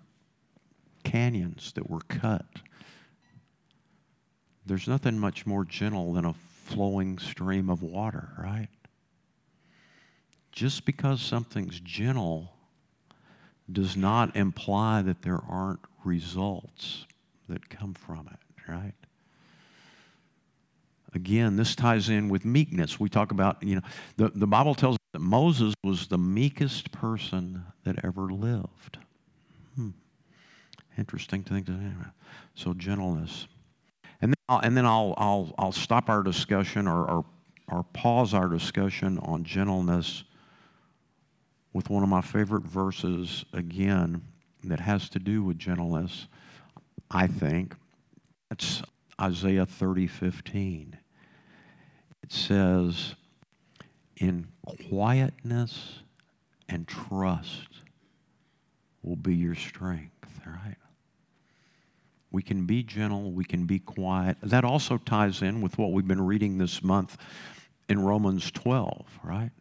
canyons 1.05 1.71
that 1.75 1.89
were 1.89 2.01
cut. 2.09 2.45
There's 4.65 4.87
nothing 4.87 5.17
much 5.17 5.45
more 5.45 5.63
gentle 5.63 6.11
than 6.11 6.25
a 6.25 6.33
flowing 6.65 7.19
stream 7.19 7.69
of 7.69 7.81
water, 7.81 8.33
right? 8.37 8.67
Just 10.51 10.83
because 10.83 11.21
something's 11.21 11.79
gentle 11.79 12.56
does 13.71 13.97
not 13.97 14.35
imply 14.35 15.01
that 15.01 15.21
there 15.21 15.41
aren't 15.49 15.81
results 16.03 17.05
that 17.49 17.69
come 17.69 17.93
from 17.93 18.29
it, 18.31 18.71
right? 18.71 18.93
Again, 21.13 21.55
this 21.55 21.75
ties 21.75 22.09
in 22.09 22.29
with 22.29 22.45
meekness. 22.45 22.99
We 22.99 23.09
talk 23.09 23.31
about, 23.31 23.63
you 23.63 23.75
know, 23.75 23.81
the, 24.17 24.29
the 24.29 24.47
Bible 24.47 24.75
tells 24.75 24.95
us 24.95 24.99
that 25.13 25.19
Moses 25.19 25.73
was 25.83 26.07
the 26.07 26.17
meekest 26.17 26.91
person 26.91 27.63
that 27.83 28.03
ever 28.03 28.23
lived. 28.23 28.97
Hmm. 29.75 29.89
Interesting 30.97 31.43
thing 31.43 31.63
to 31.65 31.71
think. 31.71 31.93
So 32.55 32.73
gentleness. 32.73 33.47
And 34.21 34.31
then, 34.31 34.35
I'll, 34.49 34.59
and 34.59 34.77
then 34.77 34.85
I'll, 34.85 35.13
I'll, 35.17 35.55
I'll 35.57 35.71
stop 35.71 36.09
our 36.09 36.23
discussion 36.23 36.87
or, 36.87 37.05
or, 37.05 37.25
or 37.69 37.83
pause 37.93 38.33
our 38.33 38.47
discussion 38.47 39.17
on 39.19 39.43
gentleness 39.43 40.23
with 41.77 41.91
one 41.91 42.01
of 42.01 42.09
my 42.09 42.21
favorite 42.21 42.63
verses 42.63 43.45
again 43.53 44.19
that 44.63 44.79
has 44.79 45.09
to 45.09 45.19
do 45.19 45.43
with 45.43 45.59
gentleness, 45.59 46.25
I 47.11 47.27
think. 47.27 47.75
It's 48.49 48.81
Isaiah 49.21 49.67
30 49.67 50.07
15. 50.07 50.97
It 52.23 52.31
says, 52.31 53.13
In 54.15 54.47
quietness 54.89 55.99
and 56.67 56.87
trust 56.87 57.69
will 59.03 59.15
be 59.15 59.35
your 59.35 59.53
strength, 59.53 60.39
right? 60.47 60.77
We 62.31 62.41
can 62.41 62.65
be 62.65 62.81
gentle, 62.81 63.31
we 63.31 63.45
can 63.45 63.65
be 63.67 63.77
quiet. 63.77 64.37
That 64.41 64.65
also 64.65 64.97
ties 64.97 65.43
in 65.43 65.61
with 65.61 65.77
what 65.77 65.91
we've 65.91 66.07
been 66.07 66.25
reading 66.25 66.57
this 66.57 66.81
month 66.81 67.17
in 67.87 68.03
Romans 68.03 68.49
12, 68.49 69.19
right? 69.23 69.51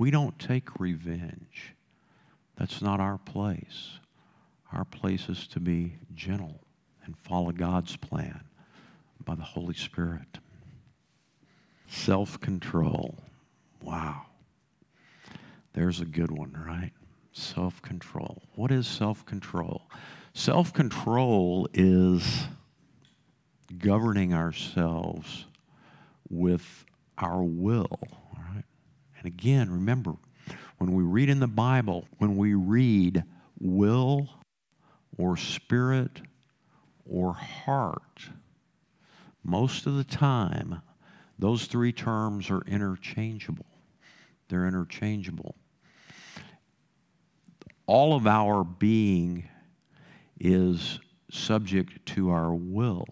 We 0.00 0.10
don't 0.10 0.38
take 0.38 0.80
revenge. 0.80 1.74
That's 2.56 2.80
not 2.80 3.00
our 3.00 3.18
place. 3.18 3.98
Our 4.72 4.86
place 4.86 5.28
is 5.28 5.46
to 5.48 5.60
be 5.60 5.92
gentle 6.14 6.58
and 7.04 7.18
follow 7.18 7.52
God's 7.52 7.96
plan 7.96 8.40
by 9.22 9.34
the 9.34 9.42
Holy 9.42 9.74
Spirit. 9.74 10.38
Self 11.86 12.40
control. 12.40 13.18
Wow. 13.82 14.22
There's 15.74 16.00
a 16.00 16.06
good 16.06 16.30
one, 16.30 16.56
right? 16.66 16.92
Self 17.34 17.82
control. 17.82 18.44
What 18.54 18.72
is 18.72 18.86
self 18.86 19.26
control? 19.26 19.82
Self 20.32 20.72
control 20.72 21.68
is 21.74 22.44
governing 23.76 24.32
ourselves 24.32 25.44
with 26.30 26.86
our 27.18 27.42
will, 27.42 27.98
and 29.20 29.26
again, 29.26 29.70
remember, 29.70 30.14
when 30.78 30.94
we 30.94 31.02
read 31.02 31.28
in 31.28 31.40
the 31.40 31.46
Bible, 31.46 32.08
when 32.18 32.36
we 32.36 32.54
read 32.54 33.22
will 33.60 34.30
or 35.18 35.36
spirit 35.36 36.22
or 37.04 37.34
heart, 37.34 38.30
most 39.44 39.86
of 39.86 39.96
the 39.96 40.04
time, 40.04 40.80
those 41.38 41.66
three 41.66 41.92
terms 41.92 42.50
are 42.50 42.62
interchangeable. 42.66 43.66
They're 44.48 44.66
interchangeable. 44.66 45.54
All 47.86 48.14
of 48.14 48.26
our 48.26 48.64
being 48.64 49.48
is 50.38 50.98
subject 51.30 52.06
to 52.06 52.30
our 52.30 52.54
will, 52.54 53.04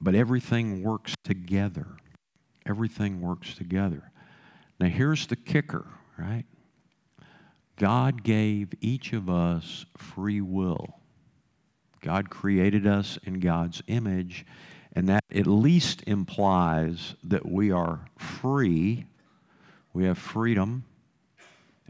but 0.00 0.14
everything 0.14 0.84
works 0.84 1.14
together. 1.24 1.86
Everything 2.66 3.20
works 3.20 3.54
together. 3.54 4.10
Now, 4.80 4.88
here's 4.88 5.26
the 5.26 5.36
kicker, 5.36 5.86
right? 6.18 6.44
God 7.76 8.22
gave 8.22 8.72
each 8.80 9.12
of 9.12 9.30
us 9.30 9.86
free 9.96 10.40
will. 10.40 11.00
God 12.00 12.30
created 12.30 12.86
us 12.86 13.18
in 13.24 13.40
God's 13.40 13.82
image, 13.86 14.44
and 14.92 15.08
that 15.08 15.24
at 15.34 15.46
least 15.46 16.02
implies 16.06 17.14
that 17.22 17.46
we 17.46 17.70
are 17.70 18.06
free, 18.18 19.06
we 19.92 20.04
have 20.04 20.18
freedom, 20.18 20.84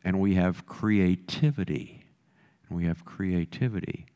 and 0.05 0.21
we 0.21 0.35
have 0.35 0.67
creativity. 0.67 2.05
And 2.69 2.77
we 2.77 2.87
have 2.87 3.05
creativity. 3.05 4.07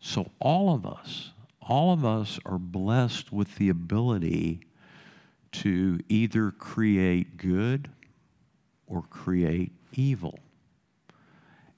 So, 0.00 0.30
all 0.40 0.74
of 0.74 0.84
us, 0.84 1.30
all 1.60 1.92
of 1.92 2.04
us 2.04 2.40
are 2.44 2.58
blessed 2.58 3.32
with 3.32 3.56
the 3.56 3.68
ability 3.68 4.60
to 5.52 5.98
either 6.08 6.50
create 6.50 7.36
good 7.36 7.90
or 8.86 9.02
create 9.02 9.72
evil. 9.92 10.38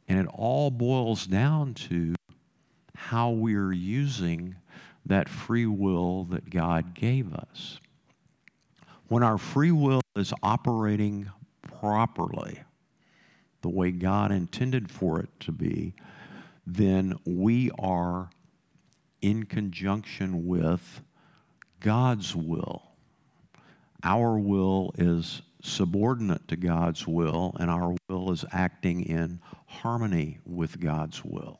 And 0.08 0.18
it 0.18 0.26
all 0.32 0.70
boils 0.70 1.26
down 1.26 1.74
to 1.74 2.14
how 2.94 3.30
we're 3.30 3.72
using 3.72 4.56
that 5.06 5.28
free 5.28 5.66
will 5.66 6.24
that 6.24 6.50
God 6.50 6.94
gave 6.94 7.34
us. 7.34 7.78
When 9.08 9.22
our 9.22 9.38
free 9.38 9.70
will 9.70 10.00
is 10.16 10.32
operating 10.42 11.30
properly, 11.62 12.60
the 13.60 13.68
way 13.68 13.90
God 13.90 14.32
intended 14.32 14.90
for 14.90 15.20
it 15.20 15.28
to 15.40 15.52
be, 15.52 15.94
then 16.66 17.14
we 17.26 17.70
are 17.78 18.30
in 19.20 19.44
conjunction 19.44 20.46
with 20.46 21.02
God's 21.80 22.34
will. 22.34 22.93
Our 24.04 24.38
will 24.38 24.94
is 24.98 25.40
subordinate 25.62 26.46
to 26.48 26.56
God's 26.56 27.06
will, 27.08 27.56
and 27.58 27.70
our 27.70 27.96
will 28.10 28.30
is 28.30 28.44
acting 28.52 29.00
in 29.00 29.40
harmony 29.66 30.40
with 30.44 30.78
God's 30.78 31.24
will. 31.24 31.58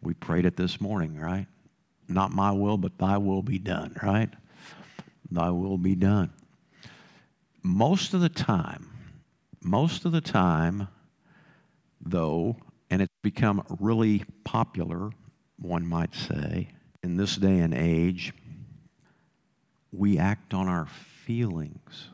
We 0.00 0.14
prayed 0.14 0.46
it 0.46 0.56
this 0.56 0.80
morning, 0.80 1.18
right? 1.18 1.46
Not 2.08 2.32
my 2.32 2.52
will, 2.52 2.78
but 2.78 2.96
thy 2.96 3.18
will 3.18 3.42
be 3.42 3.58
done, 3.58 3.94
right? 4.02 4.30
Thy 5.30 5.50
will 5.50 5.76
be 5.76 5.94
done. 5.94 6.30
Most 7.62 8.14
of 8.14 8.22
the 8.22 8.30
time, 8.30 8.88
most 9.62 10.06
of 10.06 10.12
the 10.12 10.20
time, 10.22 10.88
though, 12.00 12.56
and 12.88 13.02
it's 13.02 13.12
become 13.22 13.62
really 13.78 14.24
popular, 14.44 15.10
one 15.58 15.86
might 15.86 16.14
say, 16.14 16.70
in 17.02 17.16
this 17.18 17.36
day 17.36 17.58
and 17.58 17.74
age, 17.74 18.32
we 19.92 20.18
act 20.18 20.54
on 20.54 20.68
our 20.68 20.86
feelings. 21.26 22.10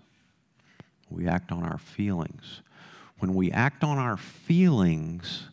We 1.10 1.28
act 1.28 1.52
on 1.52 1.62
our 1.64 1.76
feelings. 1.76 2.62
When 3.18 3.34
we 3.34 3.52
act 3.52 3.84
on 3.84 3.98
our 3.98 4.16
feelings, 4.16 5.50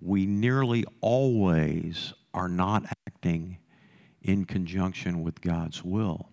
we 0.00 0.26
nearly 0.26 0.84
always 1.00 2.12
are 2.34 2.48
not 2.48 2.84
acting 3.06 3.58
in 4.20 4.44
conjunction 4.44 5.22
with 5.22 5.40
God's 5.40 5.84
will. 5.84 6.28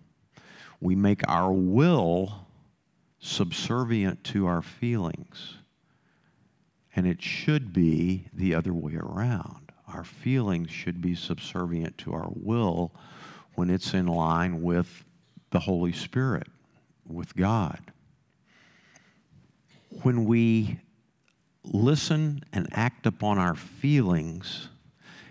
We 0.80 0.96
make 0.96 1.22
our 1.28 1.52
will 1.52 2.46
subservient 3.20 4.24
to 4.24 4.46
our 4.46 4.60
feelings. 4.60 5.58
And 6.96 7.06
it 7.06 7.22
should 7.22 7.72
be 7.72 8.26
the 8.32 8.56
other 8.56 8.74
way 8.74 8.96
around. 8.96 9.70
Our 9.86 10.02
feelings 10.02 10.70
should 10.70 11.00
be 11.00 11.14
subservient 11.14 11.96
to 11.98 12.12
our 12.12 12.28
will 12.34 12.92
when 13.54 13.70
it's 13.70 13.94
in 13.94 14.06
line 14.06 14.62
with 14.62 15.04
the 15.50 15.60
Holy 15.60 15.92
Spirit 15.92 16.48
with 17.08 17.34
God. 17.36 17.80
When 20.02 20.24
we 20.24 20.78
listen 21.64 22.44
and 22.52 22.68
act 22.72 23.06
upon 23.06 23.38
our 23.38 23.54
feelings 23.54 24.68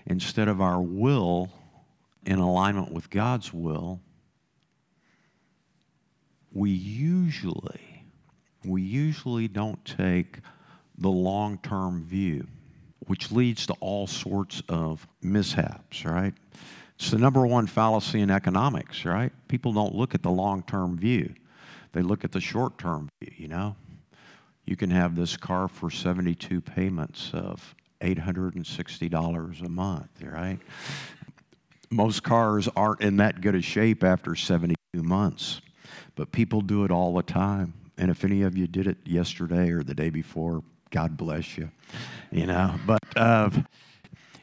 instead 0.06 0.48
of 0.48 0.62
our 0.62 0.82
will 0.82 1.52
in 2.26 2.40
alignment 2.40 2.92
with 2.92 3.10
God's 3.10 3.54
will, 3.54 4.02
we 6.52 6.72
usually 6.72 7.96
we 8.66 8.82
usually 8.82 9.48
don't 9.48 9.84
take 9.86 10.40
the 10.98 11.10
long-term 11.10 12.04
view, 12.04 12.48
which 13.08 13.32
leads 13.32 13.68
to 13.68 13.74
all 13.80 14.08
sorts 14.08 14.64
of 14.68 15.08
mishaps, 15.22 16.04
right? 16.06 16.34
It's 16.96 17.12
the 17.12 17.18
number 17.18 17.46
one 17.46 17.68
fallacy 17.68 18.22
in 18.22 18.32
economics, 18.32 19.06
right? 19.06 19.32
People 19.48 19.74
don't 19.74 19.94
look 19.94 20.16
at 20.16 20.24
the 20.24 20.32
long-term 20.32 20.98
view. 20.98 21.34
They 21.96 22.02
look 22.02 22.26
at 22.26 22.34
the 22.34 22.42
short 22.42 22.78
term 22.78 23.08
view, 23.22 23.32
you 23.38 23.48
know. 23.48 23.78
You 24.66 24.76
can 24.76 24.90
have 24.90 25.16
this 25.16 25.38
car 25.38 25.70
for 25.70 25.90
72 25.90 26.60
payments 26.60 27.32
of 27.34 27.74
$860 28.02 29.66
a 29.66 29.70
month, 29.70 30.10
right? 30.22 30.60
Most 31.90 32.22
cars 32.22 32.68
aren't 32.76 33.00
in 33.00 33.16
that 33.18 33.40
good 33.40 33.56
a 33.56 33.62
shape 33.62 34.04
after 34.04 34.36
72 34.36 35.04
months. 35.04 35.62
but 36.16 36.34
people 36.34 36.60
do 36.60 36.84
it 36.84 36.92
all 36.92 37.14
the 37.14 37.24
time. 37.24 37.74
And 37.98 38.12
if 38.12 38.26
any 38.26 38.42
of 38.42 38.58
you 38.58 38.68
did 38.68 38.88
it 38.88 38.98
yesterday 39.06 39.70
or 39.72 39.82
the 39.82 39.96
day 39.96 40.10
before, 40.10 40.64
God 40.90 41.16
bless 41.16 41.58
you. 41.58 41.72
You 42.30 42.48
know, 42.48 42.76
but 42.86 43.00
uh, 43.16 43.50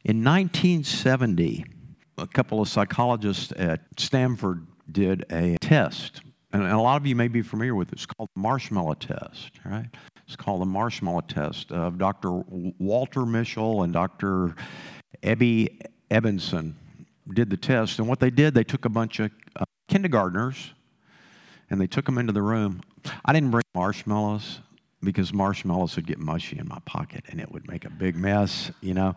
in 0.04 0.24
1970, 0.24 1.66
a 2.16 2.26
couple 2.26 2.62
of 2.62 2.68
psychologists 2.68 3.52
at 3.56 3.82
Stanford 3.98 4.66
did 4.90 5.26
a 5.30 5.58
test. 5.60 6.22
And 6.52 6.64
a 6.64 6.78
lot 6.78 7.00
of 7.00 7.06
you 7.06 7.16
may 7.16 7.28
be 7.28 7.40
familiar 7.40 7.74
with 7.74 7.88
it. 7.88 7.94
It's 7.94 8.06
called 8.06 8.28
the 8.34 8.40
marshmallow 8.40 8.94
test, 8.94 9.52
right? 9.64 9.86
It's 10.26 10.36
called 10.36 10.60
the 10.60 10.66
marshmallow 10.66 11.22
test 11.22 11.72
of 11.72 11.98
Dr. 11.98 12.30
Walter 12.30 13.20
Mischel 13.20 13.84
and 13.84 13.92
Dr. 13.92 14.54
Ebbe 15.22 15.68
Ebbesen 16.10 16.74
did 17.32 17.48
the 17.48 17.56
test. 17.56 17.98
And 17.98 18.08
what 18.08 18.20
they 18.20 18.30
did, 18.30 18.54
they 18.54 18.64
took 18.64 18.84
a 18.84 18.90
bunch 18.90 19.18
of 19.18 19.30
uh, 19.56 19.64
kindergartners 19.88 20.72
and 21.70 21.80
they 21.80 21.86
took 21.86 22.04
them 22.04 22.18
into 22.18 22.32
the 22.32 22.42
room. 22.42 22.82
I 23.24 23.32
didn't 23.32 23.50
bring 23.50 23.64
marshmallows 23.74 24.60
because 25.02 25.32
marshmallows 25.32 25.96
would 25.96 26.06
get 26.06 26.18
mushy 26.18 26.58
in 26.58 26.68
my 26.68 26.78
pocket 26.84 27.24
and 27.28 27.40
it 27.40 27.50
would 27.50 27.68
make 27.68 27.84
a 27.84 27.90
big 27.90 28.16
mess, 28.16 28.70
you 28.80 28.94
know. 28.94 29.14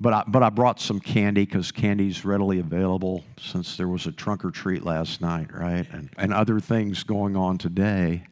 But 0.00 0.12
I, 0.12 0.24
but 0.26 0.42
I 0.42 0.50
brought 0.50 0.80
some 0.80 1.00
candy 1.00 1.44
because 1.44 1.70
candy's 1.70 2.24
readily 2.24 2.58
available 2.58 3.24
since 3.40 3.76
there 3.76 3.88
was 3.88 4.06
a 4.06 4.12
trunk 4.12 4.44
or 4.44 4.50
treat 4.50 4.84
last 4.84 5.20
night, 5.20 5.54
right? 5.54 5.86
And, 5.92 6.10
and 6.16 6.32
other 6.32 6.58
things 6.60 7.04
going 7.04 7.36
on 7.36 7.58
today. 7.58 8.24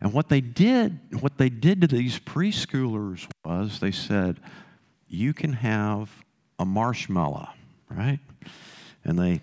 And 0.00 0.12
what 0.12 0.28
they 0.28 0.40
did, 0.40 0.98
what 1.20 1.38
they 1.38 1.48
did 1.48 1.80
to 1.82 1.86
these 1.86 2.18
preschoolers 2.18 3.26
was 3.44 3.80
they 3.80 3.92
said, 3.92 4.40
you 5.08 5.32
can 5.32 5.52
have 5.52 6.10
a 6.58 6.64
marshmallow, 6.64 7.48
right? 7.88 8.18
And 9.04 9.18
they, 9.18 9.40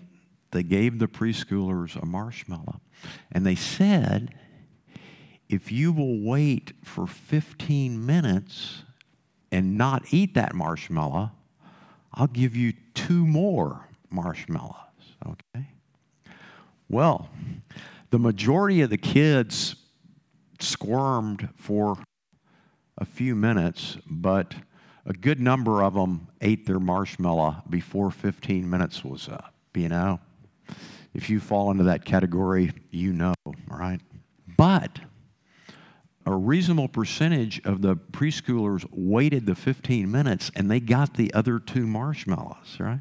they 0.50 0.62
gave 0.62 0.98
the 0.98 1.08
preschoolers 1.08 2.00
a 2.00 2.04
marshmallow. 2.04 2.80
And 3.32 3.46
they 3.46 3.54
said, 3.54 4.34
if 5.52 5.70
you 5.70 5.92
will 5.92 6.18
wait 6.18 6.72
for 6.82 7.06
15 7.06 8.04
minutes 8.04 8.84
and 9.50 9.76
not 9.76 10.02
eat 10.10 10.34
that 10.34 10.54
marshmallow, 10.54 11.30
I'll 12.14 12.26
give 12.26 12.56
you 12.56 12.72
two 12.94 13.26
more 13.26 13.86
marshmallows, 14.08 14.74
okay? 15.26 15.66
Well, 16.88 17.28
the 18.10 18.18
majority 18.18 18.80
of 18.80 18.88
the 18.88 18.96
kids 18.96 19.76
squirmed 20.58 21.50
for 21.54 21.98
a 22.96 23.04
few 23.04 23.34
minutes, 23.34 23.98
but 24.06 24.54
a 25.04 25.12
good 25.12 25.38
number 25.38 25.82
of 25.82 25.92
them 25.92 26.28
ate 26.40 26.64
their 26.64 26.80
marshmallow 26.80 27.62
before 27.68 28.10
15 28.10 28.68
minutes 28.68 29.04
was 29.04 29.28
up, 29.28 29.54
you 29.74 29.90
know? 29.90 30.18
If 31.12 31.28
you 31.28 31.40
fall 31.40 31.70
into 31.70 31.84
that 31.84 32.06
category, 32.06 32.72
you 32.90 33.12
know, 33.12 33.34
right? 33.68 34.00
But 34.56 35.00
a 36.24 36.34
reasonable 36.34 36.88
percentage 36.88 37.60
of 37.64 37.82
the 37.82 37.96
preschoolers 37.96 38.86
waited 38.90 39.46
the 39.46 39.54
15 39.54 40.10
minutes 40.10 40.50
and 40.54 40.70
they 40.70 40.80
got 40.80 41.14
the 41.14 41.32
other 41.34 41.58
two 41.58 41.86
marshmallows, 41.86 42.76
right? 42.78 43.00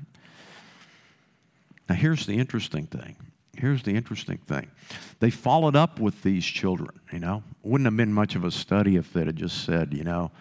Now, 1.88 1.96
here's 1.96 2.26
the 2.26 2.38
interesting 2.38 2.88
thing. 2.88 3.16
Here's 3.58 3.84
the 3.84 3.92
interesting 3.92 4.38
thing. 4.38 4.72
They 5.20 5.30
followed 5.30 5.76
up 5.76 6.00
with 6.00 6.24
these 6.24 6.46
children, 6.46 7.00
you 7.12 7.20
know. 7.20 7.44
Wouldn't 7.64 7.86
have 7.86 7.98
been 7.98 8.14
much 8.14 8.36
of 8.36 8.44
a 8.44 8.52
study 8.52 8.96
if 8.96 9.12
they 9.14 9.26
had 9.26 9.36
just 9.36 9.66
said, 9.66 9.94
you 9.94 10.04
know, 10.04 10.32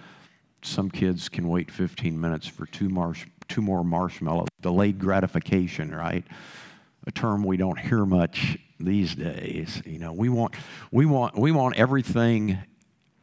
some 0.62 0.90
kids 0.90 1.28
can 1.28 1.48
wait 1.48 1.70
15 1.70 2.18
minutes 2.18 2.46
for 2.46 2.66
two, 2.66 2.88
marsh, 2.88 3.26
two 3.48 3.62
more 3.62 3.84
marshmallows. 3.84 4.48
Delayed 4.60 4.98
gratification, 4.98 5.94
right? 5.94 6.24
A 7.06 7.10
term 7.10 7.42
we 7.42 7.56
don't 7.56 7.78
hear 7.78 8.06
much 8.06 8.58
these 8.78 9.14
days. 9.14 9.82
You 9.84 9.98
know, 9.98 10.12
we 10.12 10.28
want, 10.28 10.54
we 10.90 11.04
want, 11.04 11.36
we 11.36 11.50
want 11.50 11.76
everything 11.76 12.58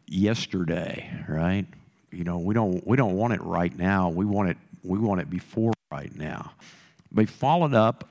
yesterday, 0.07 1.09
right? 1.27 1.65
You 2.11 2.23
know, 2.23 2.39
we 2.39 2.53
don't, 2.53 2.85
we 2.87 2.97
don't 2.97 3.15
want 3.15 3.33
it 3.33 3.41
right 3.41 3.75
now. 3.77 4.09
We 4.09 4.25
want 4.25 4.49
it, 4.49 4.57
we 4.83 4.97
want 4.97 5.21
it 5.21 5.29
before 5.29 5.73
right 5.91 6.13
now. 6.15 6.51
They 7.11 7.25
followed 7.25 7.73
up 7.73 8.07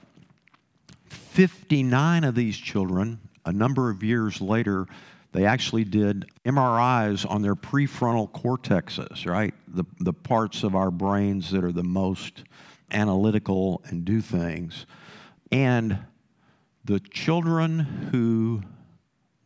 59 1.09 2.25
of 2.25 2.35
these 2.35 2.57
children 2.57 3.21
a 3.45 3.53
number 3.53 3.91
of 3.91 4.03
years 4.03 4.41
later 4.41 4.87
they 5.37 5.45
actually 5.45 5.85
did 5.85 6.31
MRIs 6.47 7.31
on 7.31 7.43
their 7.43 7.55
prefrontal 7.55 8.31
cortexes, 8.31 9.27
right? 9.27 9.53
The, 9.69 9.85
the 10.01 10.15
parts 10.15 10.63
of 10.63 10.75
our 10.75 10.91
brains 10.91 11.51
that 11.51 11.63
are 11.63 11.73
the 11.73 11.83
most 11.83 12.45
analytical 12.91 13.83
and 13.85 14.03
do 14.03 14.23
things. 14.23 14.87
And 15.53 15.99
the 16.87 17.01
children 17.01 17.81
who 18.11 18.63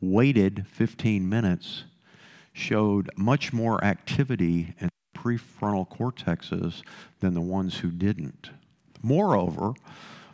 waited 0.00 0.64
15 0.68 1.28
minutes 1.28 1.82
showed 2.52 3.10
much 3.16 3.52
more 3.52 3.82
activity 3.84 4.74
in 4.80 4.88
prefrontal 5.16 5.88
cortexes 5.88 6.82
than 7.20 7.34
the 7.34 7.40
ones 7.40 7.78
who 7.78 7.90
didn't. 7.90 8.50
Moreover, 9.02 9.74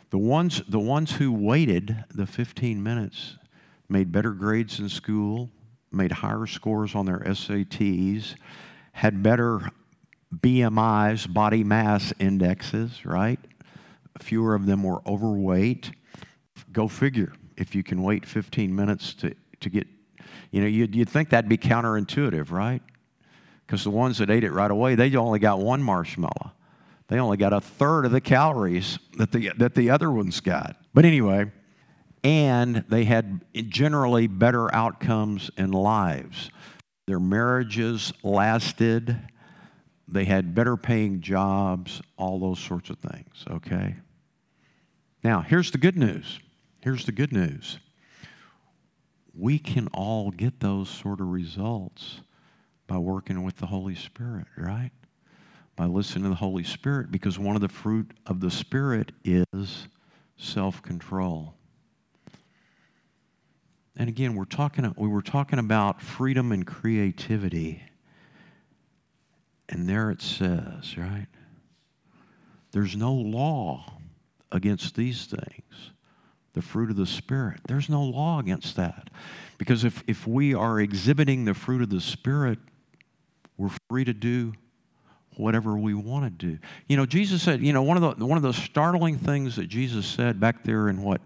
the 0.09 0.17
ones, 0.17 0.61
the 0.67 0.79
ones 0.79 1.13
who 1.13 1.31
waited 1.31 2.03
the 2.13 2.25
15 2.25 2.81
minutes 2.81 3.37
made 3.89 4.11
better 4.11 4.31
grades 4.31 4.79
in 4.79 4.89
school, 4.89 5.49
made 5.91 6.11
higher 6.11 6.45
scores 6.45 6.95
on 6.95 7.05
their 7.05 7.19
SATs, 7.19 8.35
had 8.93 9.23
better 9.23 9.69
BMIs, 10.35 11.31
body 11.31 11.63
mass 11.63 12.13
indexes, 12.19 13.05
right? 13.05 13.39
Fewer 14.19 14.55
of 14.55 14.65
them 14.65 14.83
were 14.83 15.01
overweight. 15.07 15.91
Go 16.71 16.87
figure 16.87 17.33
if 17.55 17.75
you 17.75 17.83
can 17.83 18.01
wait 18.03 18.25
15 18.25 18.75
minutes 18.75 19.13
to, 19.15 19.35
to 19.59 19.69
get, 19.69 19.87
you 20.51 20.61
know, 20.61 20.67
you'd, 20.67 20.95
you'd 20.95 21.09
think 21.09 21.29
that'd 21.29 21.49
be 21.49 21.57
counterintuitive, 21.57 22.51
right? 22.51 22.81
Because 23.65 23.83
the 23.83 23.91
ones 23.91 24.17
that 24.19 24.29
ate 24.29 24.43
it 24.43 24.51
right 24.51 24.71
away, 24.71 24.95
they 24.95 25.15
only 25.15 25.39
got 25.39 25.59
one 25.59 25.83
marshmallow. 25.83 26.51
They 27.07 27.19
only 27.19 27.37
got 27.37 27.53
a 27.53 27.61
third 27.61 28.05
of 28.05 28.11
the 28.11 28.21
calories 28.21 28.99
that 29.17 29.31
the, 29.31 29.51
that 29.57 29.75
the 29.75 29.89
other 29.89 30.11
ones 30.11 30.39
got. 30.39 30.75
But 30.93 31.05
anyway, 31.05 31.51
and 32.23 32.83
they 32.89 33.05
had 33.05 33.41
generally 33.69 34.27
better 34.27 34.73
outcomes 34.73 35.49
in 35.57 35.71
lives. 35.71 36.49
Their 37.07 37.19
marriages 37.19 38.11
lasted, 38.23 39.17
they 40.07 40.25
had 40.25 40.53
better 40.55 40.75
paying 40.75 41.21
jobs, 41.21 42.01
all 42.17 42.39
those 42.39 42.59
sorts 42.59 42.89
of 42.89 42.97
things, 42.99 43.45
okay? 43.49 43.95
Now, 45.23 45.41
here's 45.41 45.71
the 45.71 45.77
good 45.77 45.97
news. 45.97 46.39
Here's 46.81 47.05
the 47.05 47.11
good 47.11 47.31
news. 47.31 47.79
We 49.37 49.59
can 49.59 49.87
all 49.89 50.31
get 50.31 50.59
those 50.59 50.89
sort 50.89 51.21
of 51.21 51.27
results 51.27 52.21
by 52.87 52.97
working 52.97 53.43
with 53.43 53.57
the 53.57 53.67
Holy 53.67 53.93
Spirit, 53.93 54.47
right? 54.57 54.91
By 55.75 55.85
listening 55.85 56.23
to 56.23 56.29
the 56.29 56.35
Holy 56.35 56.63
Spirit, 56.63 57.11
because 57.11 57.37
one 57.37 57.55
of 57.55 57.61
the 57.61 57.67
fruit 57.67 58.11
of 58.25 58.39
the 58.39 58.49
Spirit 58.49 59.11
is 59.23 59.87
self 60.37 60.81
control. 60.81 61.53
And 63.95 64.09
again, 64.09 64.35
we're 64.35 64.45
talking, 64.45 64.91
we 64.97 65.07
were 65.07 65.21
talking 65.21 65.59
about 65.59 66.01
freedom 66.01 66.51
and 66.51 66.65
creativity. 66.65 67.83
And 69.69 69.87
there 69.87 70.09
it 70.11 70.21
says, 70.21 70.97
right? 70.97 71.27
There's 72.71 72.95
no 72.95 73.13
law 73.13 73.99
against 74.51 74.95
these 74.95 75.25
things. 75.25 75.91
The 76.57 76.63
fruit 76.63 76.89
of 76.89 76.95
the 76.95 77.05
Spirit. 77.05 77.59
There's 77.67 77.87
no 77.87 78.01
law 78.01 78.39
against 78.39 78.77
that. 78.77 79.11
Because 79.59 79.83
if, 79.83 80.03
if 80.07 80.25
we 80.25 80.55
are 80.55 80.79
exhibiting 80.79 81.45
the 81.45 81.53
fruit 81.53 81.83
of 81.83 81.91
the 81.91 82.01
Spirit, 82.01 82.57
we're 83.59 83.69
free 83.87 84.03
to 84.03 84.13
do 84.15 84.53
whatever 85.35 85.77
we 85.77 85.93
want 85.93 86.25
to 86.25 86.31
do. 86.31 86.57
You 86.87 86.97
know, 86.97 87.05
Jesus 87.05 87.43
said, 87.43 87.61
you 87.61 87.73
know, 87.73 87.83
one 87.83 87.95
of 87.95 88.17
the 88.17 88.25
one 88.25 88.37
of 88.37 88.41
the 88.41 88.53
startling 88.53 89.19
things 89.19 89.55
that 89.57 89.67
Jesus 89.67 90.07
said 90.07 90.39
back 90.39 90.63
there 90.63 90.89
in 90.89 91.03
what 91.03 91.21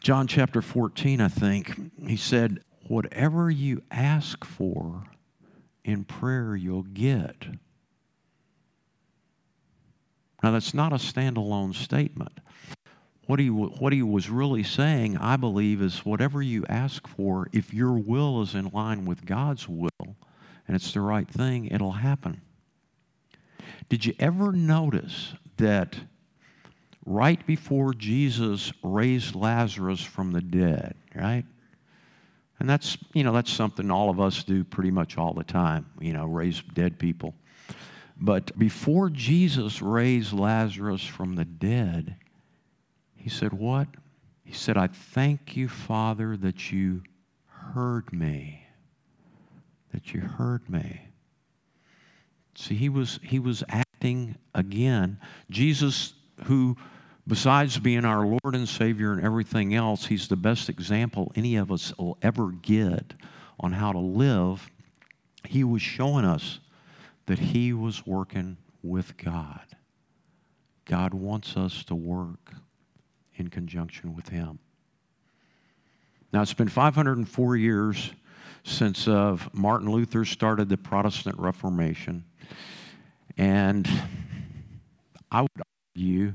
John 0.00 0.26
chapter 0.26 0.60
14, 0.60 1.20
I 1.20 1.28
think, 1.28 1.92
he 2.04 2.16
said, 2.16 2.64
Whatever 2.88 3.48
you 3.48 3.80
ask 3.92 4.44
for 4.44 5.04
in 5.84 6.02
prayer, 6.02 6.56
you'll 6.56 6.82
get. 6.82 7.46
Now, 10.42 10.50
that's 10.50 10.74
not 10.74 10.92
a 10.92 10.96
standalone 10.96 11.76
statement. 11.76 12.40
What 13.26 13.38
he, 13.38 13.48
what 13.48 13.92
he 13.92 14.02
was 14.02 14.28
really 14.28 14.62
saying, 14.62 15.16
I 15.16 15.36
believe, 15.36 15.80
is 15.80 16.04
whatever 16.04 16.42
you 16.42 16.64
ask 16.68 17.06
for, 17.08 17.48
if 17.52 17.72
your 17.72 17.92
will 17.92 18.42
is 18.42 18.54
in 18.54 18.68
line 18.68 19.06
with 19.06 19.24
God's 19.24 19.68
will 19.68 19.88
and 20.66 20.74
it's 20.74 20.92
the 20.92 21.00
right 21.00 21.28
thing, 21.28 21.66
it'll 21.66 21.92
happen. 21.92 22.42
Did 23.88 24.04
you 24.04 24.14
ever 24.18 24.52
notice 24.52 25.34
that 25.56 25.96
right 27.06 27.44
before 27.46 27.94
Jesus 27.94 28.72
raised 28.82 29.34
Lazarus 29.34 30.02
from 30.02 30.32
the 30.32 30.40
dead, 30.40 30.94
right? 31.14 31.44
And 32.58 32.68
that's, 32.68 32.96
you 33.12 33.24
know, 33.24 33.32
that's 33.32 33.52
something 33.52 33.90
all 33.90 34.10
of 34.10 34.20
us 34.20 34.44
do 34.44 34.64
pretty 34.64 34.90
much 34.90 35.18
all 35.18 35.34
the 35.34 35.44
time, 35.44 35.86
you 36.00 36.12
know, 36.12 36.26
raise 36.26 36.62
dead 36.72 36.98
people. 36.98 37.34
But 38.16 38.56
before 38.58 39.10
Jesus 39.10 39.82
raised 39.82 40.32
Lazarus 40.32 41.04
from 41.04 41.34
the 41.34 41.44
dead, 41.44 42.16
he 43.24 43.30
said, 43.30 43.54
What? 43.54 43.88
He 44.44 44.52
said, 44.52 44.76
I 44.76 44.86
thank 44.88 45.56
you, 45.56 45.66
Father, 45.66 46.36
that 46.36 46.70
you 46.70 47.04
heard 47.46 48.12
me. 48.12 48.66
That 49.94 50.12
you 50.12 50.20
heard 50.20 50.68
me. 50.68 51.08
See, 52.54 52.74
he 52.74 52.90
was, 52.90 53.18
he 53.22 53.38
was 53.38 53.64
acting 53.70 54.36
again. 54.54 55.18
Jesus, 55.48 56.12
who, 56.44 56.76
besides 57.26 57.78
being 57.78 58.04
our 58.04 58.26
Lord 58.26 58.54
and 58.54 58.68
Savior 58.68 59.14
and 59.14 59.24
everything 59.24 59.74
else, 59.74 60.04
he's 60.04 60.28
the 60.28 60.36
best 60.36 60.68
example 60.68 61.32
any 61.34 61.56
of 61.56 61.72
us 61.72 61.96
will 61.96 62.18
ever 62.20 62.50
get 62.50 63.14
on 63.58 63.72
how 63.72 63.92
to 63.92 63.98
live. 63.98 64.68
He 65.48 65.64
was 65.64 65.80
showing 65.80 66.26
us 66.26 66.60
that 67.24 67.38
he 67.38 67.72
was 67.72 68.06
working 68.06 68.58
with 68.82 69.16
God. 69.16 69.64
God 70.84 71.14
wants 71.14 71.56
us 71.56 71.82
to 71.84 71.94
work 71.94 72.52
in 73.36 73.48
conjunction 73.48 74.14
with 74.14 74.28
him. 74.28 74.58
Now, 76.32 76.42
it's 76.42 76.54
been 76.54 76.68
504 76.68 77.56
years 77.56 78.12
since 78.64 79.06
uh, 79.06 79.36
Martin 79.52 79.90
Luther 79.90 80.24
started 80.24 80.68
the 80.68 80.76
Protestant 80.76 81.38
Reformation. 81.38 82.24
And 83.36 83.88
I 85.30 85.42
would 85.42 85.50
argue, 85.96 86.34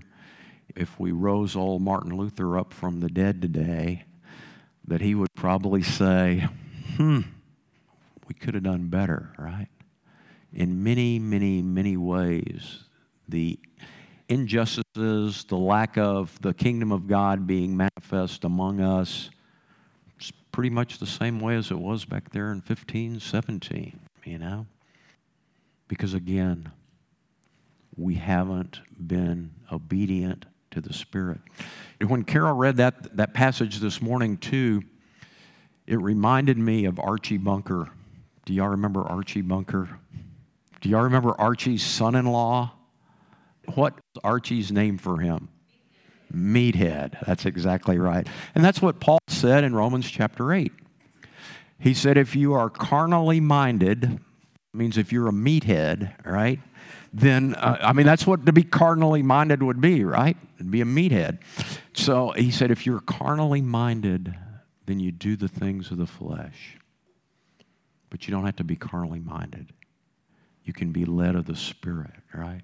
if 0.76 1.00
we 1.00 1.12
rose 1.12 1.56
old 1.56 1.82
Martin 1.82 2.16
Luther 2.16 2.58
up 2.58 2.74
from 2.74 3.00
the 3.00 3.10
dead 3.10 3.42
today, 3.42 4.06
that 4.88 5.02
he 5.02 5.16
would 5.16 5.34
probably 5.36 5.84
say, 5.84 6.48
hmm, 6.96 7.22
we 8.28 8.36
could 8.36 8.54
have 8.54 8.64
done 8.64 8.88
better, 8.88 9.34
right? 9.38 9.68
In 10.54 10.84
many, 10.84 11.20
many, 11.20 11.62
many 11.62 11.98
ways, 11.98 12.84
the 13.28 13.60
injustices, 14.30 15.44
the 15.46 15.58
lack 15.58 15.98
of 15.98 16.40
the 16.42 16.54
kingdom 16.54 16.92
of 16.92 17.08
God 17.08 17.48
being 17.48 17.76
manifest 17.76 18.44
among 18.44 18.80
us, 18.80 19.30
it's 20.18 20.32
pretty 20.52 20.70
much 20.70 21.00
the 21.00 21.08
same 21.08 21.40
way 21.40 21.56
as 21.56 21.72
it 21.72 21.80
was 21.80 22.06
back 22.06 22.30
there 22.32 22.52
in 22.52 22.62
15, 22.62 23.20
17, 23.20 24.00
you 24.24 24.38
know? 24.38 24.68
Because 25.88 26.14
again, 26.14 26.72
we 27.98 28.16
haven't 28.16 28.80
been 29.08 29.52
obedient 29.72 30.46
to 30.72 30.80
the 30.80 30.94
Spirit. 30.94 31.40
When 32.06 32.24
Carol 32.24 32.54
read 32.54 32.78
that, 32.78 33.18
that 33.18 33.34
passage 33.34 33.80
this 33.80 34.02
morning, 34.02 34.38
too, 34.38 34.84
it 35.88 36.00
reminded 36.00 36.58
me 36.58 36.86
of 36.86 37.00
Archie 37.00 37.38
Bunker. 37.38 37.90
Do 38.46 38.54
y'all 38.54 38.70
remember 38.70 39.04
Archie 39.04 39.42
Bunker? 39.42 39.90
Do 40.82 40.90
y'all 40.90 41.02
remember 41.02 41.34
Archie's 41.40 41.84
son 41.84 42.16
in 42.16 42.26
law? 42.26 42.72
What 43.76 44.00
Archie's 44.24 44.72
name 44.72 44.98
for 44.98 45.20
him? 45.20 45.50
Meathead. 46.34 47.24
That's 47.26 47.46
exactly 47.46 47.98
right. 47.98 48.28
And 48.56 48.64
that's 48.64 48.82
what 48.82 49.00
Paul 49.00 49.20
said 49.28 49.64
in 49.64 49.76
Romans 49.76 50.10
chapter 50.10 50.54
8. 50.54 50.72
He 51.80 51.94
said, 51.94 52.18
if 52.18 52.36
you 52.36 52.54
are 52.54 52.70
carnally 52.70 53.40
minded, 53.40 54.20
means 54.74 54.98
if 54.98 55.12
you're 55.12 55.28
a 55.28 55.34
meathead, 55.34 56.26
right? 56.26 56.60
Then, 57.14 57.56
uh, 57.56 57.78
I 57.82 57.94
mean, 57.94 58.06
that's 58.06 58.28
what 58.28 58.46
to 58.46 58.54
be 58.54 58.64
carnally 58.64 59.24
minded 59.24 59.64
would 59.64 59.82
be, 59.82 60.04
right? 60.04 60.38
It'd 60.56 60.70
be 60.70 60.82
a 60.82 60.86
meathead. 60.86 61.40
So 61.94 62.32
he 62.32 62.52
said, 62.52 62.70
if 62.70 62.86
you're 62.86 63.00
carnally 63.00 63.62
minded, 63.62 64.36
then 64.86 65.00
you 65.00 65.12
do 65.12 65.36
the 65.36 65.48
things 65.48 65.92
of 65.92 65.98
the 65.98 66.06
flesh. 66.06 66.78
But 68.10 68.28
you 68.28 68.34
don't 68.34 68.46
have 68.46 68.58
to 68.58 68.64
be 68.64 68.76
carnally 68.76 69.20
minded. 69.20 69.74
You 70.64 70.74
can 70.74 70.92
be 70.92 71.06
led 71.06 71.36
of 71.36 71.46
the 71.46 71.56
Spirit, 71.56 72.12
right? 72.34 72.62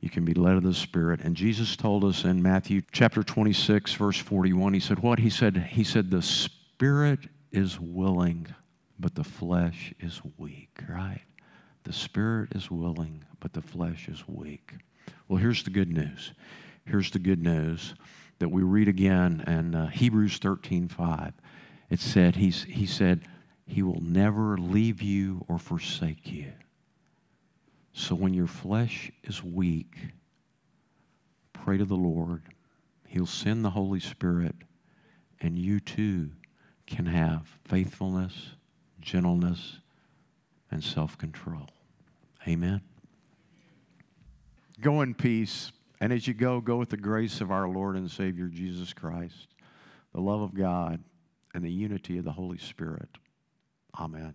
You 0.00 0.10
can 0.10 0.24
be 0.24 0.34
led 0.34 0.56
of 0.56 0.62
the 0.62 0.74
Spirit. 0.74 1.20
And 1.22 1.34
Jesus 1.34 1.76
told 1.76 2.04
us 2.04 2.24
in 2.24 2.42
Matthew 2.42 2.82
chapter 2.92 3.22
26, 3.22 3.94
verse 3.94 4.18
41, 4.18 4.74
he 4.74 4.80
said, 4.80 5.00
What? 5.00 5.18
He 5.18 5.30
said, 5.30 5.56
He 5.70 5.84
said, 5.84 6.10
the 6.10 6.22
Spirit 6.22 7.20
is 7.50 7.80
willing, 7.80 8.46
but 8.98 9.14
the 9.14 9.24
flesh 9.24 9.94
is 9.98 10.20
weak, 10.36 10.78
right? 10.88 11.22
The 11.84 11.92
spirit 11.92 12.50
is 12.54 12.68
willing, 12.68 13.24
but 13.38 13.52
the 13.52 13.62
flesh 13.62 14.08
is 14.08 14.24
weak. 14.26 14.72
Well, 15.28 15.38
here's 15.38 15.62
the 15.62 15.70
good 15.70 15.92
news. 15.92 16.32
Here's 16.84 17.12
the 17.12 17.18
good 17.18 17.40
news 17.40 17.94
that 18.40 18.50
we 18.50 18.62
read 18.62 18.88
again 18.88 19.44
in 19.46 19.74
uh, 19.74 19.86
Hebrews 19.88 20.38
13 20.38 20.88
5. 20.88 21.32
It 21.88 22.00
said, 22.00 22.36
he's, 22.36 22.64
He 22.64 22.86
said, 22.86 23.22
He 23.66 23.82
will 23.82 24.00
never 24.02 24.58
leave 24.58 25.00
you 25.00 25.44
or 25.48 25.58
forsake 25.58 26.30
you. 26.30 26.52
So 27.98 28.14
when 28.14 28.34
your 28.34 28.46
flesh 28.46 29.10
is 29.24 29.42
weak, 29.42 29.96
pray 31.54 31.78
to 31.78 31.86
the 31.86 31.96
Lord. 31.96 32.42
He'll 33.08 33.24
send 33.24 33.64
the 33.64 33.70
Holy 33.70 34.00
Spirit, 34.00 34.54
and 35.40 35.58
you 35.58 35.80
too 35.80 36.32
can 36.86 37.06
have 37.06 37.48
faithfulness, 37.64 38.50
gentleness, 39.00 39.78
and 40.70 40.84
self 40.84 41.16
control. 41.16 41.70
Amen. 42.46 42.82
Go 44.78 45.00
in 45.00 45.14
peace. 45.14 45.72
And 45.98 46.12
as 46.12 46.28
you 46.28 46.34
go, 46.34 46.60
go 46.60 46.76
with 46.76 46.90
the 46.90 46.98
grace 46.98 47.40
of 47.40 47.50
our 47.50 47.66
Lord 47.66 47.96
and 47.96 48.10
Savior 48.10 48.48
Jesus 48.48 48.92
Christ, 48.92 49.48
the 50.12 50.20
love 50.20 50.42
of 50.42 50.54
God, 50.54 51.02
and 51.54 51.64
the 51.64 51.72
unity 51.72 52.18
of 52.18 52.26
the 52.26 52.32
Holy 52.32 52.58
Spirit. 52.58 53.08
Amen. 53.98 54.34